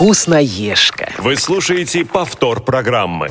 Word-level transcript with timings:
Вкусноежка. 0.00 1.12
Вы 1.18 1.36
слушаете 1.36 2.06
повтор 2.06 2.62
программы. 2.62 3.28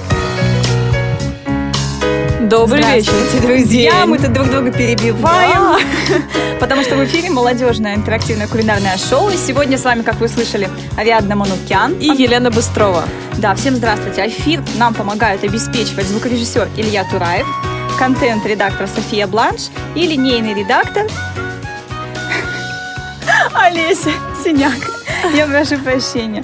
Добрый 2.42 2.84
вечер. 2.84 3.12
Друзья. 3.42 4.06
Мы 4.06 4.20
тут 4.20 4.34
друг 4.34 4.52
друга 4.52 4.72
перебиваем, 4.72 5.84
потому 6.60 6.84
что 6.84 6.96
в 6.96 7.04
эфире 7.06 7.32
молодежное 7.32 7.96
интерактивное 7.96 8.48
кулинарное 8.48 8.98
шоу. 8.98 9.32
И 9.32 9.38
сегодня 9.38 9.80
с 9.80 9.84
вами, 9.84 10.04
как 10.04 10.18
вы 10.20 10.28
слышали, 10.28 10.70
Ариадна 10.96 11.36
Манукян. 11.36 11.94
И 11.94 12.06
Елена 12.06 12.52
Быстрова. 12.52 13.04
Да, 13.40 13.56
всем 13.56 13.76
здравствуйте. 13.76 14.28
Эфир 14.28 14.62
нам 14.78 14.94
помогают 14.94 15.44
обеспечивать 15.44 16.06
звукорежиссер 16.06 16.70
Илья 16.78 17.04
Тураев, 17.10 17.48
контент-редактор 17.98 18.88
София 18.88 19.26
Бланш 19.26 19.70
и 19.96 20.06
линейный 20.06 20.54
редактор 20.54 21.08
Олеся 23.56 24.12
Синяк. 24.44 24.99
Я 25.34 25.48
прошу 25.48 25.78
прощения. 25.80 26.44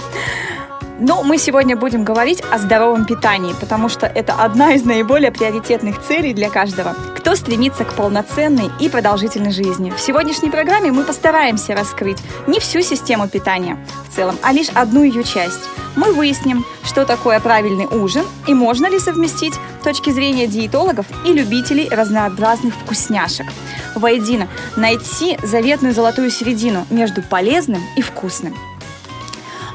Но 0.99 1.23
мы 1.23 1.37
сегодня 1.37 1.75
будем 1.75 2.05
говорить 2.05 2.41
о 2.51 2.57
здоровом 2.57 3.05
питании, 3.05 3.53
потому 3.59 3.89
что 3.89 4.05
это 4.05 4.33
одна 4.33 4.73
из 4.73 4.85
наиболее 4.85 5.29
приоритетных 5.29 6.01
целей 6.01 6.33
для 6.33 6.49
каждого, 6.49 6.95
кто 7.17 7.35
стремится 7.35 7.83
к 7.83 7.93
полноценной 7.93 8.71
и 8.79 8.87
продолжительной 8.87 9.51
жизни. 9.51 9.91
В 9.91 9.99
сегодняшней 9.99 10.49
программе 10.49 10.91
мы 10.93 11.03
постараемся 11.03 11.75
раскрыть 11.75 12.19
не 12.47 12.61
всю 12.61 12.81
систему 12.81 13.27
питания 13.27 13.77
в 14.07 14.15
целом, 14.15 14.37
а 14.41 14.53
лишь 14.53 14.69
одну 14.69 15.03
ее 15.03 15.25
часть. 15.25 15.61
Мы 15.97 16.13
выясним, 16.13 16.65
что 16.83 17.05
такое 17.05 17.41
правильный 17.41 17.87
ужин 17.87 18.25
и 18.47 18.53
можно 18.53 18.87
ли 18.87 18.99
совместить 18.99 19.55
точки 19.83 20.11
зрения 20.11 20.47
диетологов 20.47 21.05
и 21.25 21.33
любителей 21.33 21.89
разнообразных 21.89 22.73
вкусняшек. 22.73 23.47
Воедино 23.95 24.47
найти 24.75 25.37
заветную 25.41 25.93
золотую 25.93 26.29
середину 26.29 26.85
между 26.89 27.21
полезным 27.21 27.81
и 27.95 28.01
вкусным. 28.01 28.55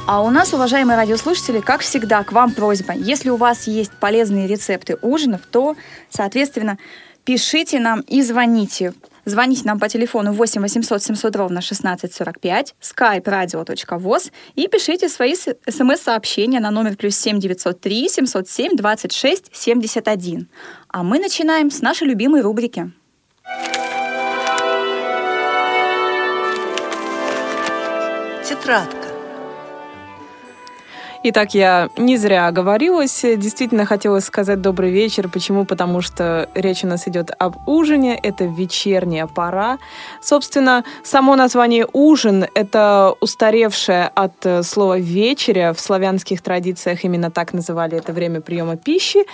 А 0.06 0.22
у 0.22 0.30
нас, 0.30 0.52
уважаемые 0.52 0.96
радиослушатели, 0.96 1.60
как 1.60 1.82
всегда, 1.82 2.24
к 2.24 2.32
вам 2.32 2.52
просьба. 2.52 2.94
Если 2.94 3.30
у 3.30 3.36
вас 3.36 3.66
есть 3.66 3.92
полезные 3.92 4.46
рецепты 4.46 4.98
ужинов, 5.02 5.42
то, 5.50 5.76
соответственно, 6.08 6.78
пишите 7.24 7.78
нам 7.78 8.00
и 8.00 8.22
звоните. 8.22 8.92
Звоните 9.24 9.62
нам 9.64 9.78
по 9.78 9.88
телефону 9.88 10.32
8 10.32 10.62
800 10.62 11.02
700 11.02 11.36
ровно 11.36 11.58
1645, 11.58 12.74
skype 12.80 13.22
radio.voz 13.22 14.32
и 14.56 14.66
пишите 14.66 15.08
свои 15.08 15.34
смс-сообщения 15.34 16.58
на 16.58 16.70
номер 16.70 16.96
плюс 16.96 17.16
7 17.16 17.38
903 17.38 18.08
707 18.08 18.76
26 18.76 19.50
71. 19.52 20.48
А 20.88 21.02
мы 21.02 21.18
начинаем 21.18 21.70
с 21.70 21.82
нашей 21.82 22.08
любимой 22.08 22.40
рубрики. 22.40 22.90
Тетрадка. 28.70 29.08
Итак, 31.24 31.54
я 31.54 31.88
не 31.96 32.16
зря 32.16 32.46
оговорилась. 32.46 33.20
Действительно 33.22 33.84
хотелось 33.84 34.24
сказать 34.24 34.60
добрый 34.60 34.92
вечер. 34.92 35.28
Почему? 35.28 35.64
Потому 35.64 36.00
что 36.02 36.48
речь 36.54 36.84
у 36.84 36.86
нас 36.86 37.08
идет 37.08 37.32
об 37.36 37.68
ужине. 37.68 38.16
Это 38.16 38.44
вечерняя 38.44 39.26
пора. 39.26 39.78
Собственно, 40.22 40.84
само 41.02 41.34
название 41.34 41.84
«ужин»— 41.92 42.46
это 42.54 43.12
устаревшее 43.20 44.08
от 44.14 44.64
слова 44.64 45.00
«вечеря». 45.00 45.72
В 45.72 45.80
славянских 45.80 46.40
традициях 46.40 47.04
именно 47.04 47.32
так 47.32 47.52
называли 47.52 47.98
это 47.98 48.12
время 48.12 48.40
приема 48.40 48.76
пищи. 48.76 49.26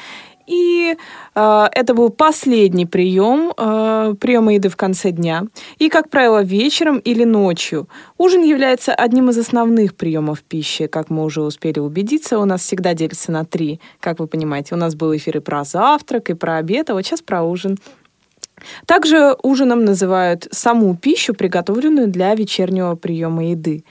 И 0.47 0.97
э, 1.34 1.66
это 1.72 1.94
был 1.94 2.11
последний 2.11 2.86
прием, 2.86 3.52
э, 3.56 4.14
приема 4.20 4.55
еды 4.55 4.69
в 4.69 4.77
конце 4.77 5.11
дня. 5.11 5.44
И, 5.78 5.89
как 5.89 6.08
правило, 6.08 6.42
вечером 6.42 6.98
или 6.98 7.25
ночью. 7.25 7.89
Ужин 8.19 8.42
является 8.42 8.94
одним 8.94 9.30
из 9.30 9.39
основных 9.39 9.97
приемов 9.97 10.42
пищи, 10.42 10.86
как 10.86 11.11
мы 11.11 11.24
уже 11.24 11.42
успели 11.42 11.80
убедиться. 11.80 12.39
У 12.39 12.45
нас 12.45 12.62
всегда 12.62 12.95
делится 12.95 13.33
на 13.33 13.45
три, 13.45 13.80
как 14.01 14.20
вы 14.20 14.27
понимаете. 14.27 14.74
У 14.74 14.79
нас 14.79 14.95
был 14.95 15.14
эфир 15.17 15.39
и 15.39 15.40
про 15.40 15.64
завтрак, 15.64 16.30
и 16.30 16.35
про 16.35 16.58
обед, 16.58 16.90
а 16.90 16.95
вот 16.95 17.05
сейчас 17.05 17.23
про 17.23 17.42
ужин. 17.42 17.77
Также 18.86 19.36
ужином 19.42 19.85
называют 19.85 20.48
саму 20.51 20.96
пищу, 20.96 21.35
приготовленную 21.35 22.08
для 22.08 22.35
вечернего 22.35 22.95
приема 22.95 23.51
еды. 23.51 23.85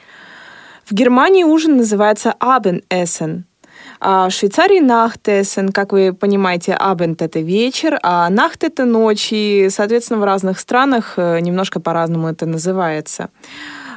В 0.86 0.94
Германии 0.94 1.44
ужин 1.44 1.78
называется 1.78 2.36
Abendessen– 2.40 3.44
в 4.00 4.30
Швейцарии 4.30 4.80
Нахтесен, 4.80 5.72
как 5.72 5.94
вы 5.94 6.14
понимаете, 6.14 6.74
Абенд— 6.74 7.22
это 7.24 7.40
вечер, 7.40 8.00
а 8.04 8.30
Нахт— 8.30 8.64
это 8.66 8.86
ночь, 8.86 9.30
и, 9.32 9.68
соответственно, 9.70 10.20
в 10.20 10.24
разных 10.24 10.60
странах 10.60 11.14
э, 11.18 11.40
немножко 11.40 11.80
по-разному 11.80 12.28
это 12.28 12.46
называется. 12.46 13.30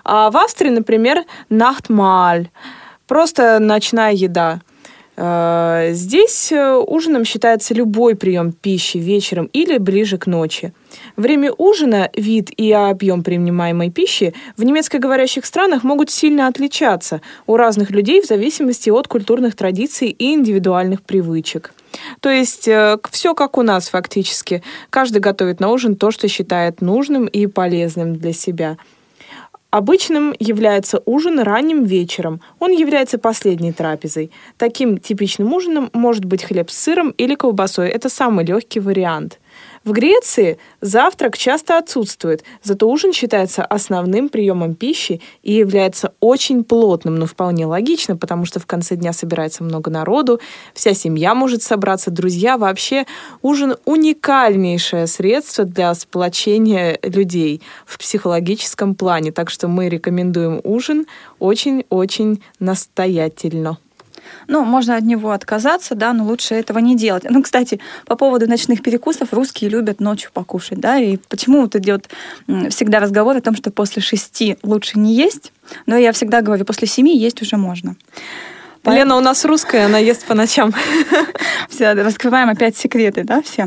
А 0.04 0.30
в 0.30 0.36
Австрии, 0.36 0.70
например, 0.70 1.24
Нахтмаль, 1.50 2.48
просто 3.06 3.58
ночная 3.58 4.12
еда. 4.12 4.60
Э, 5.20 5.90
здесь 5.94 6.52
э, 6.52 6.74
ужином 6.76 7.24
считается 7.24 7.74
любой 7.74 8.14
прием 8.14 8.52
пищи 8.52 8.98
вечером 8.98 9.50
или 9.52 9.76
ближе 9.78 10.16
к 10.16 10.28
ночи. 10.28 10.72
Время 11.16 11.52
ужина, 11.58 12.08
вид 12.14 12.50
и 12.56 12.70
объем 12.70 13.24
принимаемой 13.24 13.90
пищи 13.90 14.32
в 14.56 14.62
немецкоговорящих 14.62 15.44
странах 15.44 15.82
могут 15.82 16.10
сильно 16.10 16.46
отличаться 16.46 17.20
у 17.48 17.56
разных 17.56 17.90
людей 17.90 18.22
в 18.22 18.26
зависимости 18.26 18.90
от 18.90 19.08
культурных 19.08 19.56
традиций 19.56 20.10
и 20.10 20.34
индивидуальных 20.34 21.02
привычек. 21.02 21.74
То 22.20 22.30
есть 22.30 22.68
э, 22.68 22.96
все 23.10 23.34
как 23.34 23.58
у 23.58 23.62
нас 23.62 23.88
фактически. 23.88 24.62
Каждый 24.88 25.18
готовит 25.18 25.58
на 25.58 25.70
ужин 25.70 25.96
то, 25.96 26.12
что 26.12 26.28
считает 26.28 26.80
нужным 26.80 27.26
и 27.26 27.48
полезным 27.48 28.14
для 28.14 28.32
себя– 28.32 28.76
Обычным 29.70 30.34
является 30.38 31.02
ужин 31.04 31.40
ранним 31.40 31.84
вечером. 31.84 32.40
Он 32.58 32.70
является 32.70 33.18
последней 33.18 33.72
трапезой. 33.72 34.30
Таким 34.56 34.96
типичным 34.96 35.52
ужином 35.52 35.90
может 35.92 36.24
быть 36.24 36.42
хлеб 36.42 36.70
с 36.70 36.78
сыром 36.78 37.10
или 37.10 37.34
колбасой. 37.34 37.90
Это 37.90 38.08
самый 38.08 38.46
легкий 38.46 38.80
вариант. 38.80 39.38
В 39.88 39.92
Греции 39.92 40.58
завтрак 40.82 41.38
часто 41.38 41.78
отсутствует, 41.78 42.44
зато 42.62 42.86
ужин 42.86 43.14
считается 43.14 43.64
основным 43.64 44.28
приемом 44.28 44.74
пищи 44.74 45.22
и 45.42 45.54
является 45.54 46.12
очень 46.20 46.62
плотным, 46.62 47.14
но 47.14 47.24
вполне 47.24 47.64
логично, 47.64 48.14
потому 48.14 48.44
что 48.44 48.60
в 48.60 48.66
конце 48.66 48.96
дня 48.96 49.14
собирается 49.14 49.64
много 49.64 49.90
народу, 49.90 50.40
вся 50.74 50.92
семья 50.92 51.34
может 51.34 51.62
собраться, 51.62 52.10
друзья. 52.10 52.58
Вообще 52.58 53.06
ужин 53.40 53.76
уникальнейшее 53.86 55.06
средство 55.06 55.64
для 55.64 55.94
сплочения 55.94 56.98
людей 57.02 57.62
в 57.86 57.96
психологическом 57.96 58.94
плане, 58.94 59.32
так 59.32 59.48
что 59.48 59.68
мы 59.68 59.88
рекомендуем 59.88 60.60
ужин 60.64 61.06
очень-очень 61.38 62.42
настоятельно. 62.60 63.78
Ну, 64.46 64.64
можно 64.64 64.96
от 64.96 65.04
него 65.04 65.30
отказаться, 65.30 65.94
да, 65.94 66.12
но 66.12 66.24
лучше 66.24 66.54
этого 66.54 66.78
не 66.78 66.96
делать. 66.96 67.24
Ну, 67.28 67.42
кстати, 67.42 67.80
по 68.06 68.16
поводу 68.16 68.48
ночных 68.48 68.82
перекусов, 68.82 69.32
русские 69.32 69.70
любят 69.70 70.00
ночью 70.00 70.30
покушать, 70.32 70.80
да, 70.80 70.98
и 70.98 71.16
почему 71.28 71.62
вот 71.62 71.76
идет 71.76 72.08
всегда 72.70 73.00
разговор 73.00 73.36
о 73.36 73.40
том, 73.40 73.56
что 73.56 73.70
после 73.70 74.02
шести 74.02 74.56
лучше 74.62 74.98
не 74.98 75.14
есть, 75.14 75.52
но 75.86 75.96
я 75.96 76.12
всегда 76.12 76.40
говорю, 76.40 76.64
после 76.64 76.88
семи 76.88 77.16
есть 77.16 77.42
уже 77.42 77.56
можно. 77.56 77.96
Лена 78.84 79.16
у 79.16 79.20
нас 79.20 79.44
русская, 79.44 79.86
она 79.86 79.98
ест 79.98 80.24
по 80.24 80.34
ночам. 80.34 80.72
Все, 81.68 81.92
раскрываем 81.92 82.48
опять 82.48 82.76
секреты, 82.76 83.24
да, 83.24 83.42
все. 83.42 83.66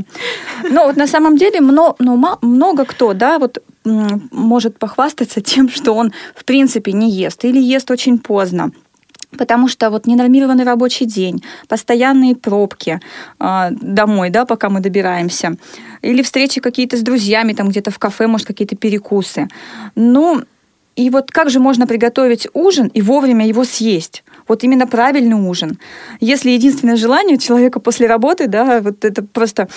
Но 0.69 0.85
вот 0.85 0.95
на 0.95 1.07
самом 1.07 1.37
деле 1.37 1.61
много, 1.61 1.95
ну, 1.99 2.17
много 2.41 2.85
кто, 2.85 3.13
да, 3.13 3.37
вот 3.37 3.59
может 3.83 4.79
похвастаться 4.79 5.41
тем, 5.41 5.69
что 5.69 5.93
он 5.93 6.13
в 6.35 6.43
принципе 6.45 6.91
не 6.91 7.11
ест 7.11 7.43
или 7.45 7.59
ест 7.59 7.89
очень 7.91 8.19
поздно 8.19 8.71
Потому 9.37 9.67
что 9.67 9.89
вот 9.89 10.07
ненормированный 10.07 10.63
рабочий 10.63 11.05
день, 11.05 11.43
постоянные 11.67 12.35
пробки 12.35 12.99
э, 13.39 13.67
домой, 13.71 14.29
да, 14.29 14.45
пока 14.45 14.69
мы 14.69 14.81
добираемся, 14.81 15.55
или 16.01 16.21
встречи 16.21 16.59
какие-то 16.59 16.97
с 16.97 17.01
друзьями, 17.01 17.53
там 17.53 17.69
где-то 17.69 17.91
в 17.91 17.99
кафе, 17.99 18.27
может, 18.27 18.47
какие-то 18.47 18.75
перекусы. 18.75 19.47
Ну, 19.95 20.43
и 20.95 21.09
вот 21.09 21.31
как 21.31 21.49
же 21.49 21.59
можно 21.59 21.87
приготовить 21.87 22.47
ужин 22.53 22.87
и 22.87 23.01
вовремя 23.01 23.47
его 23.47 23.63
съесть? 23.63 24.23
Вот 24.47 24.63
именно 24.63 24.85
правильный 24.85 25.35
ужин. 25.35 25.79
Если 26.19 26.51
единственное 26.51 26.97
желание 26.97 27.37
человека 27.37 27.79
после 27.79 28.07
работы, 28.07 28.47
да, 28.47 28.81
вот 28.81 29.05
это 29.05 29.23
просто 29.23 29.69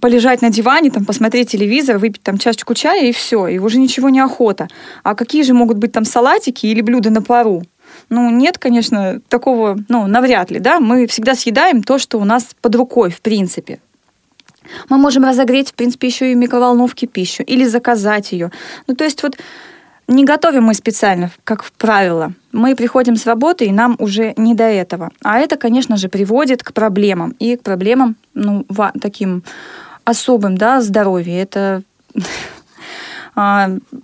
полежать 0.00 0.42
на 0.42 0.50
диване, 0.50 0.90
там, 0.90 1.06
посмотреть 1.06 1.50
телевизор, 1.50 1.96
выпить 1.96 2.22
там 2.22 2.36
чашечку 2.36 2.74
чая 2.74 3.06
и 3.06 3.12
все, 3.12 3.46
и 3.48 3.58
уже 3.58 3.78
ничего 3.78 4.10
не 4.10 4.20
охота. 4.20 4.68
А 5.02 5.14
какие 5.14 5.42
же 5.42 5.54
могут 5.54 5.78
быть 5.78 5.92
там 5.92 6.04
салатики 6.04 6.66
или 6.66 6.82
блюда 6.82 7.08
на 7.08 7.22
пару? 7.22 7.62
Ну, 8.08 8.30
нет, 8.30 8.58
конечно, 8.58 9.20
такого, 9.28 9.78
ну, 9.88 10.06
навряд 10.06 10.50
ли, 10.50 10.58
да. 10.58 10.80
Мы 10.80 11.06
всегда 11.06 11.34
съедаем 11.34 11.82
то, 11.82 11.98
что 11.98 12.18
у 12.18 12.24
нас 12.24 12.48
под 12.60 12.74
рукой, 12.74 13.10
в 13.10 13.20
принципе. 13.20 13.78
Мы 14.88 14.98
можем 14.98 15.24
разогреть, 15.24 15.70
в 15.70 15.74
принципе, 15.74 16.08
еще 16.08 16.32
и 16.32 16.34
в 16.34 16.38
микроволновке 16.38 17.06
пищу 17.06 17.42
или 17.42 17.64
заказать 17.64 18.32
ее. 18.32 18.50
Ну, 18.86 18.94
то 18.94 19.04
есть 19.04 19.22
вот 19.22 19.36
не 20.10 20.24
готовим 20.24 20.64
мы 20.64 20.74
специально, 20.74 21.30
как 21.44 21.64
правило. 21.78 22.32
Мы 22.52 22.74
приходим 22.74 23.14
с 23.14 23.26
работы, 23.26 23.66
и 23.66 23.72
нам 23.72 23.94
уже 24.00 24.34
не 24.36 24.54
до 24.54 24.64
этого. 24.64 25.10
А 25.22 25.38
это, 25.38 25.56
конечно 25.56 25.96
же, 25.96 26.08
приводит 26.08 26.64
к 26.64 26.72
проблемам. 26.72 27.36
И 27.38 27.56
к 27.56 27.62
проблемам, 27.62 28.16
ну, 28.34 28.66
таким 29.00 29.44
особым, 30.04 30.58
да, 30.58 30.80
здоровья. 30.80 31.42
Это 31.42 31.82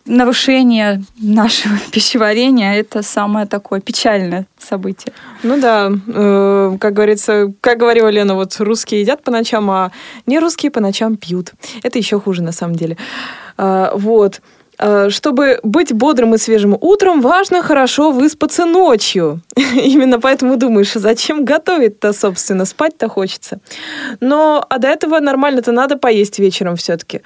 нарушение 0.04 1.02
нашего 1.20 1.74
пищеварения– 1.92 2.74
это 2.76 3.02
самое 3.02 3.46
такое 3.46 3.80
печальное 3.80 4.46
событие. 4.58 5.12
Ну 5.42 5.60
да, 5.60 5.90
э, 6.06 6.76
как 6.80 6.92
говорится, 6.92 7.52
как 7.60 7.78
говорила 7.78 8.08
Лена, 8.08 8.34
вот 8.34 8.56
русские 8.58 9.00
едят 9.00 9.22
по 9.22 9.30
ночам, 9.30 9.70
а 9.70 9.90
не 10.26 10.38
русские 10.38 10.70
по 10.70 10.80
ночам 10.80 11.16
пьют. 11.16 11.52
Это 11.82 11.98
еще 11.98 12.20
хуже 12.20 12.42
на 12.42 12.52
самом 12.52 12.76
деле. 12.76 12.96
Э, 13.58 13.90
вот. 13.94 14.40
Э, 14.78 15.08
чтобы 15.10 15.58
быть 15.62 15.92
бодрым 15.92 16.34
и 16.34 16.38
свежим 16.38 16.76
утром, 16.80 17.20
важно 17.20 17.62
хорошо 17.62 18.10
выспаться 18.10 18.66
ночью. 18.66 19.40
Именно 19.56 20.20
поэтому 20.20 20.56
думаешь, 20.56 20.92
зачем 20.92 21.44
готовить-то, 21.44 22.12
собственно, 22.12 22.64
спать-то 22.64 23.08
хочется. 23.08 23.60
Но 24.20 24.64
а 24.68 24.78
до 24.78 24.88
этого 24.88 25.18
нормально-то 25.20 25.72
надо 25.72 25.96
поесть 25.96 26.38
вечером 26.38 26.76
все-таки. 26.76 27.22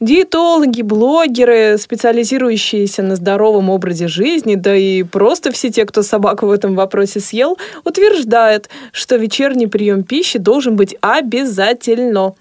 Диетологи, 0.00 0.82
блогеры, 0.82 1.78
специализирующиеся 1.78 3.02
на 3.02 3.16
здоровом 3.16 3.70
образе 3.70 4.08
жизни, 4.08 4.54
да 4.54 4.76
и 4.76 5.02
просто 5.02 5.52
все 5.52 5.70
те, 5.70 5.86
кто 5.86 6.02
собаку 6.02 6.46
в 6.46 6.50
этом 6.50 6.74
вопросе 6.74 7.20
съел, 7.20 7.56
утверждают, 7.84 8.68
что 8.92 9.16
вечерний 9.16 9.66
прием 9.66 10.04
пищи 10.04 10.38
должен 10.38 10.76
быть 10.76 10.96
обязательно. 11.00 12.34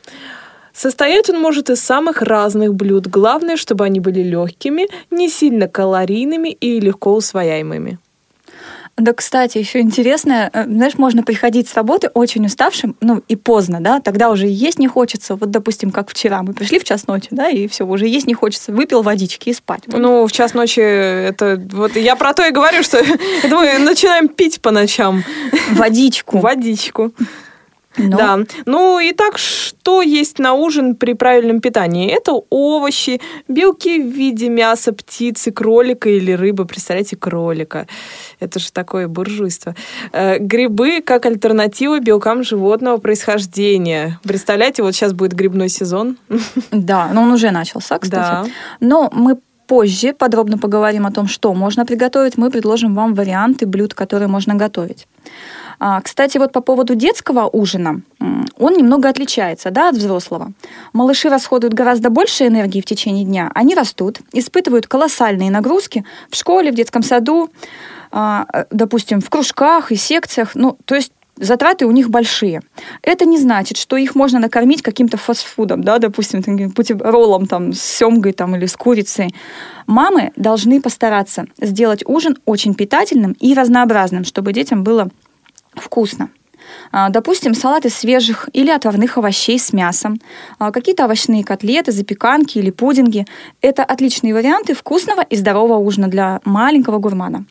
Состоять 0.80 1.30
он 1.30 1.42
может 1.42 1.70
из 1.70 1.82
самых 1.82 2.22
разных 2.22 2.74
блюд. 2.74 3.06
Главное, 3.08 3.58
чтобы 3.58 3.84
они 3.84 4.00
были 4.00 4.22
легкими, 4.22 4.88
не 5.12 5.28
сильно 5.28 5.68
калорийными 5.68 6.48
и 6.48 6.80
легко 6.80 7.16
усвояемыми. 7.16 7.98
Да, 8.96 9.12
кстати, 9.12 9.58
еще 9.58 9.82
интересно, 9.82 10.50
э, 10.54 10.64
знаешь, 10.64 10.98
можно 10.98 11.22
приходить 11.24 11.68
с 11.68 11.74
работы 11.74 12.08
очень 12.14 12.46
уставшим, 12.46 12.96
ну 13.02 13.22
и 13.28 13.36
поздно, 13.36 13.82
да, 13.82 14.00
тогда 14.00 14.30
уже 14.30 14.48
есть 14.48 14.80
не 14.80 14.88
хочется. 14.88 15.36
Вот, 15.36 15.52
допустим, 15.52 15.92
как 15.92 16.10
вчера, 16.10 16.44
мы 16.44 16.54
пришли 16.54 16.80
в 16.80 16.86
час 16.86 17.08
ночи, 17.08 17.28
да, 17.32 17.50
и 17.50 17.68
все, 17.68 17.86
уже 17.86 18.08
есть 18.08 18.28
не 18.28 18.34
хочется, 18.34 18.72
выпил 18.72 19.02
водички 19.02 19.50
и 19.50 19.54
спать. 19.54 19.84
Ну, 19.88 20.26
в 20.26 20.32
час 20.32 20.54
ночи 20.54 20.80
это 20.80 21.62
вот 21.74 21.98
я 21.98 22.16
про 22.16 22.34
то 22.34 22.46
и 22.46 22.52
говорю, 22.52 22.84
что 22.84 23.04
мы 23.50 23.80
начинаем 23.80 24.30
пить 24.30 24.62
по 24.62 24.72
ночам. 24.72 25.26
Водичку. 25.72 26.40
Водичку. 26.40 27.12
Но... 27.98 28.18
Да. 28.18 28.40
Ну 28.66 29.00
и 29.00 29.14
так, 29.14 29.38
что 29.38 30.02
есть 30.02 30.40
на 30.40 30.54
ужин 30.54 30.96
при 30.96 31.14
правильном 31.14 31.60
питании? 31.60 32.10
Это 32.10 32.34
овощи, 32.50 33.20
белки 33.48 34.02
в 34.02 34.08
виде 34.08 34.50
мяса, 34.50 34.94
птицы, 34.94 35.52
кролика 35.52 36.10
или 36.10 36.32
рыбы. 36.32 36.66
Представляете, 36.66 37.18
кролика. 37.18 37.88
Это 38.40 38.60
же 38.60 38.72
такое 38.72 39.08
буржуйство. 39.08 39.76
Э, 40.12 40.38
грибы 40.40 41.02
как 41.02 41.26
альтернатива 41.26 42.00
белкам 42.00 42.44
животного 42.44 42.98
происхождения. 42.98 44.20
Представляете, 44.24 44.84
вот 44.84 44.94
сейчас 44.94 45.14
будет 45.14 45.34
грибной 45.34 45.70
сезон. 45.70 46.18
Да, 46.72 47.10
но 47.14 47.24
он 47.24 47.32
уже 47.32 47.52
начался, 47.52 47.98
кстати. 47.98 48.10
Да. 48.10 48.46
Но 48.80 49.10
мы 49.14 49.38
позже 49.68 50.14
подробно 50.14 50.58
поговорим 50.58 51.06
о 51.06 51.12
том, 51.12 51.28
что 51.28 51.54
можно 51.54 51.86
приготовить. 51.86 52.38
Мы 52.38 52.50
предложим 52.50 52.96
вам 52.96 53.14
варианты 53.14 53.68
блюд, 53.68 53.94
которые 53.94 54.28
можно 54.28 54.56
готовить. 54.56 55.08
А, 55.80 56.02
кстати, 56.02 56.38
вот 56.38 56.52
по 56.52 56.62
поводу 56.62 56.96
детского 56.96 57.48
ужина, 57.48 58.02
он 58.58 58.74
немного 58.74 59.08
отличается 59.08 59.72
да, 59.72 59.90
от 59.90 59.96
взрослого. 59.96 60.52
Малыши 60.94 61.30
расходуют 61.30 61.74
гораздо 61.74 62.10
больше 62.10 62.48
энергии 62.48 62.82
в 62.82 62.86
течение 62.86 63.24
дня. 63.24 63.50
Они 63.56 63.76
растут, 63.76 64.20
испытывают 64.34 64.88
колоссальные 64.88 65.52
нагрузки 65.52 66.06
в 66.30 66.36
школе, 66.36 66.72
в 66.72 66.76
детском 66.76 67.02
саду, 67.02 67.50
а, 68.12 68.46
допустим, 68.72 69.22
в 69.22 69.30
кружках 69.30 69.92
и 69.92 69.96
секциях. 69.96 70.52
Ну, 70.56 70.78
то 70.86 70.96
есть 70.96 71.14
затраты 71.38 71.86
у 71.86 71.92
них 71.92 72.10
большие. 72.10 72.62
Это 73.02 73.26
не 73.26 73.38
значит, 73.38 73.78
что 73.78 73.96
их 73.96 74.16
можно 74.16 74.40
накормить 74.40 74.82
каким-то 74.82 75.16
фастфудом, 75.18 75.84
да, 75.84 75.98
допустим, 75.98 76.44
роллом 77.02 77.48
там, 77.48 77.72
с 77.72 77.82
семгой 77.82 78.34
там, 78.34 78.56
или 78.56 78.66
с 78.66 78.76
курицей. 78.76 79.34
Мамы 79.88 80.32
должны 80.36 80.82
постараться 80.82 81.46
сделать 81.60 82.04
ужин 82.06 82.38
очень 82.46 82.74
питательным 82.74 83.34
и 83.40 83.54
разнообразным, 83.54 84.26
чтобы 84.26 84.52
детям 84.54 84.84
было 84.84 85.10
вкусно. 85.76 86.30
А, 86.92 87.10
допустим, 87.10 87.54
салат 87.54 87.86
из 87.86 87.96
свежих 87.96 88.50
или 88.54 88.70
отварных 88.70 89.18
овощей 89.18 89.60
с 89.60 89.74
мясом, 89.74 90.20
а, 90.58 90.72
какие-то 90.72 91.06
овощные 91.06 91.44
котлеты, 91.44 91.92
запеканки 91.92 92.58
или 92.58 92.72
пудинги. 92.72 93.26
Это 93.62 93.84
отличные 93.84 94.34
варианты 94.34 94.74
вкусного 94.74 95.22
и 95.22 95.36
здорового 95.36 95.78
ужина 95.78 96.08
для 96.08 96.42
маленького 96.46 97.00
гурмана. 97.00 97.46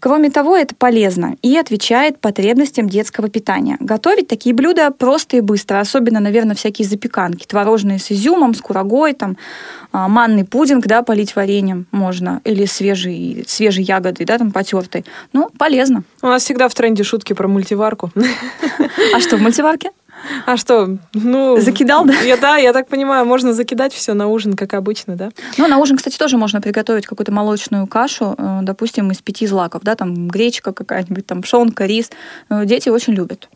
Кроме 0.00 0.30
того, 0.30 0.56
это 0.56 0.74
полезно 0.74 1.36
и 1.42 1.56
отвечает 1.56 2.20
потребностям 2.20 2.88
детского 2.88 3.28
питания. 3.28 3.76
Готовить 3.80 4.28
такие 4.28 4.54
блюда 4.54 4.90
просто 4.90 5.36
и 5.36 5.40
быстро, 5.40 5.80
особенно, 5.80 6.20
наверное, 6.20 6.56
всякие 6.56 6.88
запеканки, 6.88 7.46
творожные 7.46 7.98
с 7.98 8.10
изюмом, 8.10 8.54
с 8.54 8.60
курагой, 8.60 9.12
там, 9.12 9.36
манный 9.92 10.44
пудинг, 10.44 10.86
да, 10.86 11.02
полить 11.02 11.36
вареньем 11.36 11.86
можно, 11.90 12.40
или 12.44 12.64
свежие, 12.64 13.44
свежие 13.46 13.84
ягоды, 13.84 14.24
да, 14.24 14.38
там, 14.38 14.52
потертый. 14.52 15.04
Ну, 15.32 15.50
полезно. 15.58 16.04
У 16.22 16.26
нас 16.26 16.42
всегда 16.42 16.68
в 16.68 16.74
тренде 16.74 17.02
шутки 17.02 17.32
про 17.32 17.48
мультиварку. 17.48 18.10
А 19.14 19.20
что 19.20 19.36
в 19.36 19.42
мультиварке? 19.42 19.90
А 20.46 20.56
что? 20.56 20.98
Ну, 21.14 21.60
Закидал, 21.60 22.04
да? 22.04 22.14
Я, 22.20 22.36
да, 22.36 22.56
я 22.56 22.72
так 22.72 22.88
понимаю, 22.88 23.24
можно 23.24 23.52
закидать 23.52 23.92
все 23.92 24.14
на 24.14 24.28
ужин, 24.28 24.54
как 24.54 24.74
обычно, 24.74 25.16
да? 25.16 25.30
Ну, 25.58 25.66
на 25.66 25.78
ужин, 25.78 25.96
кстати, 25.96 26.18
тоже 26.18 26.36
можно 26.36 26.60
приготовить 26.60 27.06
какую-то 27.06 27.32
молочную 27.32 27.86
кашу, 27.86 28.34
э, 28.36 28.58
допустим, 28.62 29.10
из 29.10 29.22
пяти 29.22 29.46
злаков, 29.46 29.82
да, 29.82 29.94
там 29.94 30.28
гречка 30.28 30.72
какая-нибудь, 30.72 31.26
там 31.26 31.42
пшенка, 31.42 31.86
рис. 31.86 32.10
Э, 32.48 32.64
дети 32.64 32.88
очень 32.88 33.14
любят. 33.14 33.48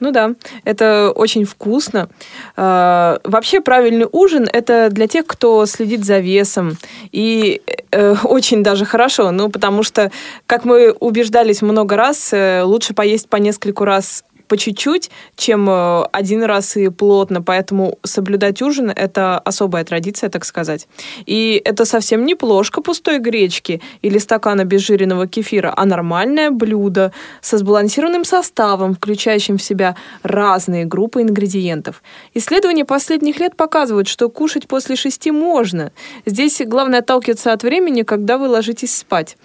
Ну 0.00 0.10
да, 0.10 0.34
это 0.64 1.12
очень 1.14 1.44
вкусно. 1.44 2.08
Э, 2.56 3.18
вообще 3.24 3.60
правильный 3.60 4.06
ужин 4.10 4.48
это 4.52 4.88
для 4.90 5.06
тех, 5.06 5.26
кто 5.26 5.66
следит 5.66 6.04
за 6.04 6.18
весом. 6.18 6.76
И 7.12 7.62
очень 8.24 8.62
даже 8.62 8.84
хорошо, 8.84 9.30
ну 9.30 9.50
потому 9.50 9.82
что, 9.82 10.10
как 10.46 10.64
мы 10.64 10.92
убеждались 10.92 11.62
много 11.62 11.96
раз, 11.96 12.32
лучше 12.62 12.94
поесть 12.94 13.28
по 13.28 13.36
нескольку 13.36 13.84
раз 13.84 14.24
по 14.50 14.56
чуть-чуть, 14.56 15.10
чем 15.36 15.70
э, 15.70 16.02
один 16.10 16.42
раз 16.42 16.76
и 16.76 16.88
плотно. 16.88 17.40
Поэтому 17.40 17.98
соблюдать 18.02 18.60
ужин– 18.62 18.90
это 18.96 19.38
особая 19.38 19.84
традиция, 19.84 20.28
так 20.28 20.44
сказать. 20.44 20.88
И 21.24 21.62
это 21.64 21.84
совсем 21.84 22.26
не 22.26 22.34
плошка 22.34 22.82
пустой 22.82 23.20
гречки 23.20 23.80
или 24.02 24.18
стакана 24.18 24.64
безжиренного 24.64 25.28
кефира, 25.28 25.72
а 25.76 25.86
нормальное 25.86 26.50
блюдо 26.50 27.12
со 27.40 27.58
сбалансированным 27.58 28.24
составом, 28.24 28.94
включающим 28.94 29.56
в 29.56 29.62
себя 29.62 29.94
разные 30.24 30.84
группы 30.84 31.22
ингредиентов. 31.22 32.02
Исследования 32.34 32.84
последних 32.84 33.38
лет 33.38 33.54
показывают, 33.54 34.08
что 34.08 34.28
кушать 34.28 34.66
после 34.66 34.96
шести 34.96 35.30
можно. 35.30 35.92
Здесь 36.26 36.60
главное 36.66 36.98
отталкиваться 36.98 37.52
от 37.52 37.62
времени, 37.62 38.02
когда 38.02 38.36
вы 38.36 38.48
ложитесь 38.48 38.96
спать 38.96 39.36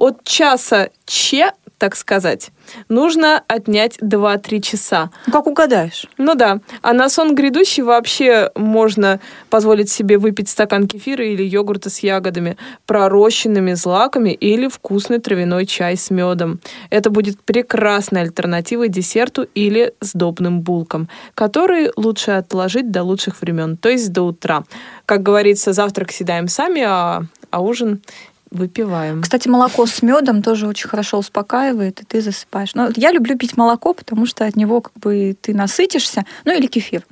от 0.00 0.24
часа 0.24 0.88
че 1.04 1.52
так 1.80 1.96
сказать, 1.96 2.50
нужно 2.90 3.42
отнять 3.48 3.96
2-3 4.02 4.60
часа. 4.60 5.10
Ну, 5.26 5.32
как 5.32 5.46
угадаешь. 5.46 6.04
Ну 6.18 6.34
да. 6.34 6.60
А 6.82 6.92
на 6.92 7.08
сон 7.08 7.34
грядущий 7.34 7.82
вообще 7.82 8.50
можно 8.54 9.18
позволить 9.48 9.90
себе 9.90 10.18
выпить 10.18 10.50
стакан 10.50 10.86
кефира 10.86 11.24
или 11.24 11.42
йогурта 11.42 11.88
с 11.88 12.00
ягодами, 12.00 12.58
пророщенными 12.84 13.72
злаками 13.72 14.28
или 14.28 14.68
вкусный 14.68 15.20
травяной 15.20 15.64
чай 15.64 15.96
с 15.96 16.10
медом. 16.10 16.60
Это 16.90 17.08
будет 17.08 17.40
прекрасной 17.40 18.20
альтернативой 18.20 18.90
десерту 18.90 19.46
или 19.54 19.94
сдобным 20.02 20.60
булкам, 20.60 21.08
которые 21.34 21.92
лучше 21.96 22.32
отложить 22.32 22.90
до 22.90 23.02
лучших 23.04 23.40
времен, 23.40 23.78
то 23.78 23.88
есть 23.88 24.12
до 24.12 24.24
утра. 24.24 24.64
Как 25.06 25.22
говорится, 25.22 25.72
завтрак 25.72 26.12
съедаем 26.12 26.46
сами, 26.46 26.82
а, 26.86 27.22
а 27.50 27.62
ужин 27.62 28.02
выпиваем. 28.50 29.22
Кстати, 29.22 29.48
молоко 29.48 29.86
с 29.86 30.02
медом 30.02 30.42
тоже 30.42 30.66
очень 30.66 30.88
хорошо 30.88 31.18
успокаивает, 31.18 32.00
и 32.00 32.04
ты 32.04 32.20
засыпаешь. 32.20 32.74
Но 32.74 32.90
я 32.96 33.12
люблю 33.12 33.36
пить 33.38 33.56
молоко, 33.56 33.94
потому 33.94 34.26
что 34.26 34.44
от 34.44 34.56
него 34.56 34.80
как 34.80 34.94
бы 34.94 35.36
ты 35.40 35.54
насытишься. 35.54 36.24
Ну 36.44 36.52
или 36.52 36.66
кефир. 36.66 37.06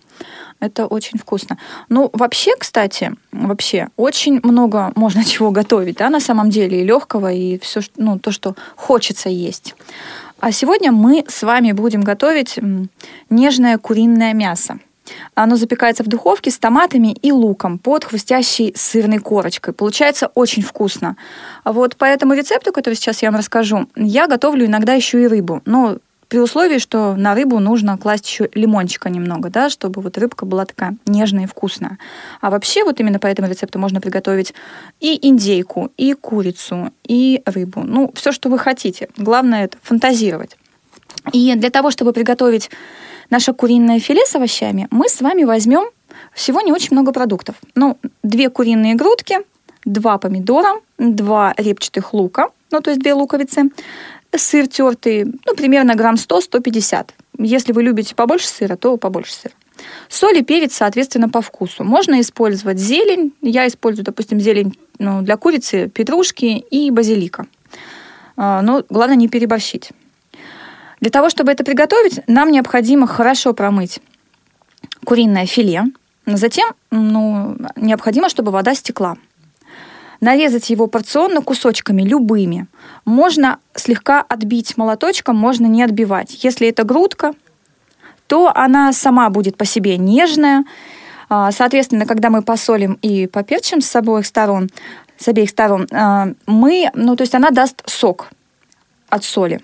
Это 0.61 0.87
очень 0.87 1.19
вкусно. 1.19 1.57
Ну, 1.89 2.11
вообще, 2.13 2.57
кстати, 2.59 3.13
вообще, 3.31 3.89
очень 3.97 4.41
много 4.43 4.93
можно 4.97 5.25
чего 5.27 5.51
готовить, 5.53 5.99
да, 5.99 6.11
на 6.11 6.21
самом 6.21 6.51
деле, 6.51 6.81
и 6.81 6.85
легкого, 6.85 7.33
и 7.33 7.59
все, 7.59 7.81
ну, 7.97 8.19
то, 8.19 8.33
что 8.33 8.57
хочется 8.75 9.29
есть. 9.29 9.77
А 10.41 10.53
сегодня 10.53 10.93
мы 10.93 11.25
с 11.29 11.43
вами 11.43 11.73
будем 11.73 12.01
готовить 12.01 12.59
нежное 13.31 13.79
куриное 13.79 14.35
мясо. 14.35 14.79
Оно 15.35 15.57
запекается 15.57 16.03
в 16.03 16.07
духовке 16.07 16.51
с 16.51 16.59
томатами 16.59 17.13
и 17.13 17.33
луком 17.33 17.79
под 17.79 18.05
хрустящей 18.05 18.73
сырной 18.77 19.19
корочкой. 19.19 19.75
Получается 19.75 20.31
очень 20.35 20.63
вкусно. 20.63 21.17
Вот 21.65 21.97
по 21.97 22.05
этому 22.05 22.35
рецепту, 22.35 22.73
который 22.73 22.95
сейчас 22.95 23.23
я 23.23 23.31
вам 23.31 23.39
расскажу, 23.39 23.89
я 23.97 24.27
готовлю 24.27 24.67
иногда 24.67 24.95
еще 24.95 25.23
и 25.23 25.27
рыбу. 25.27 25.63
Но 25.65 25.99
при 26.29 26.41
условии, 26.41 26.79
что 26.79 27.17
на 27.17 27.35
рыбу 27.35 27.59
нужно 27.59 27.97
класть 27.97 28.29
еще 28.29 28.51
лимончика 28.53 29.09
немного, 29.09 29.49
да, 29.49 29.71
чтобы 29.71 30.03
вот 30.03 30.19
рыбка 30.19 30.45
была 30.45 30.67
такая 30.67 30.97
нежная 31.07 31.45
и 31.45 31.47
вкусная. 31.47 31.99
А 32.41 32.51
вообще 32.51 32.85
вот 32.85 33.01
именно 33.01 33.19
по 33.19 33.27
этому 33.27 33.49
рецепту 33.49 33.79
можно 33.79 34.01
приготовить 34.01 34.53
и 35.01 35.27
индейку, 35.27 35.91
и 35.97 36.13
курицу, 36.13 36.93
и 37.05 37.43
рыбу. 37.47 37.83
Ну, 37.83 38.13
все, 38.15 38.33
что 38.33 38.51
вы 38.51 38.59
хотите. 38.59 39.09
Главное 39.17 39.65
это 39.65 39.79
фантазировать. 39.83 40.57
И 41.33 41.55
для 41.55 41.71
того, 41.71 41.91
чтобы 41.91 42.13
приготовить 42.13 42.71
наше 43.31 43.53
куриное 43.53 44.01
филе 44.01 44.25
с 44.27 44.35
овощами, 44.35 44.89
мы 44.91 45.09
с 45.09 45.21
вами 45.21 45.45
возьмем 45.45 45.85
всего 46.33 46.61
не 46.61 46.73
очень 46.73 46.89
много 46.93 47.13
продуктов. 47.13 47.57
Ну, 47.75 47.99
две 48.23 48.49
куриные 48.51 48.95
грудки, 48.95 49.39
два 49.85 50.19
помидора, 50.19 50.81
два 50.99 51.55
репчатых 51.57 52.15
лука, 52.15 52.49
ну, 52.71 52.81
то 52.81 52.91
есть 52.91 53.01
две 53.01 53.15
луковицы, 53.15 53.71
сыр 54.37 54.67
тертый, 54.67 55.25
ну, 55.25 55.55
примерно 55.55 55.95
грамм 55.95 56.17
100-150. 56.17 57.11
Если 57.39 57.73
вы 57.73 57.83
любите 57.83 58.15
побольше 58.15 58.49
сыра, 58.49 58.77
то 58.77 58.97
побольше 58.97 59.35
сыра. 59.35 59.55
Соль 60.09 60.39
и 60.39 60.43
перец, 60.43 60.75
соответственно, 60.75 61.29
по 61.29 61.41
вкусу. 61.41 61.85
Можно 61.85 62.21
использовать 62.21 62.79
зелень. 62.79 63.33
Я 63.43 63.67
использую, 63.69 64.05
допустим, 64.05 64.41
зелень 64.41 64.77
ну, 64.99 65.23
для 65.23 65.37
курицы, 65.37 65.89
петрушки 65.89 66.65
и 66.71 66.91
базилика. 66.91 67.47
А, 68.37 68.61
но 68.63 68.85
главное 68.89 69.17
не 69.17 69.29
переборщить. 69.29 69.91
Для 71.01 71.11
того, 71.11 71.31
чтобы 71.31 71.53
это 71.53 71.65
приготовить, 71.65 72.21
нам 72.27 72.51
необходимо 72.51 73.07
хорошо 73.07 73.53
промыть 73.53 74.01
куриное 75.05 75.47
филе. 75.47 75.85
Затем 76.27 76.71
ну, 76.91 77.57
необходимо, 77.77 78.29
чтобы 78.29 78.51
вода 78.51 78.75
стекла. 78.75 79.17
Нарезать 80.21 80.69
его 80.71 80.89
порционно 80.89 81.43
кусочками, 81.43 82.03
любыми. 82.03 82.67
Можно 83.05 83.59
слегка 83.75 84.21
отбить 84.21 84.77
молоточком, 84.77 85.37
можно 85.37 85.67
не 85.67 85.83
отбивать. 85.83 86.43
Если 86.43 86.69
это 86.69 86.83
грудка, 86.83 87.35
то 88.27 88.53
она 88.55 88.93
сама 88.93 89.31
будет 89.31 89.57
по 89.57 89.65
себе 89.65 89.97
нежная. 89.97 90.65
А, 91.29 91.53
соответственно, 91.53 92.05
когда 92.05 92.31
мы 92.31 92.43
посолим 92.43 92.99
и 93.01 93.27
поперчим 93.27 93.81
с 93.81 93.95
обоих 93.95 94.27
сторон, 94.27 94.69
с 95.19 95.29
обеих 95.29 95.51
сторон, 95.51 95.87
а, 95.93 96.29
мы, 96.47 96.91
ну, 96.95 97.15
то 97.17 97.23
есть 97.23 97.35
она 97.35 97.51
даст 97.51 97.89
сок 97.89 98.29
от 99.09 99.25
соли. 99.25 99.61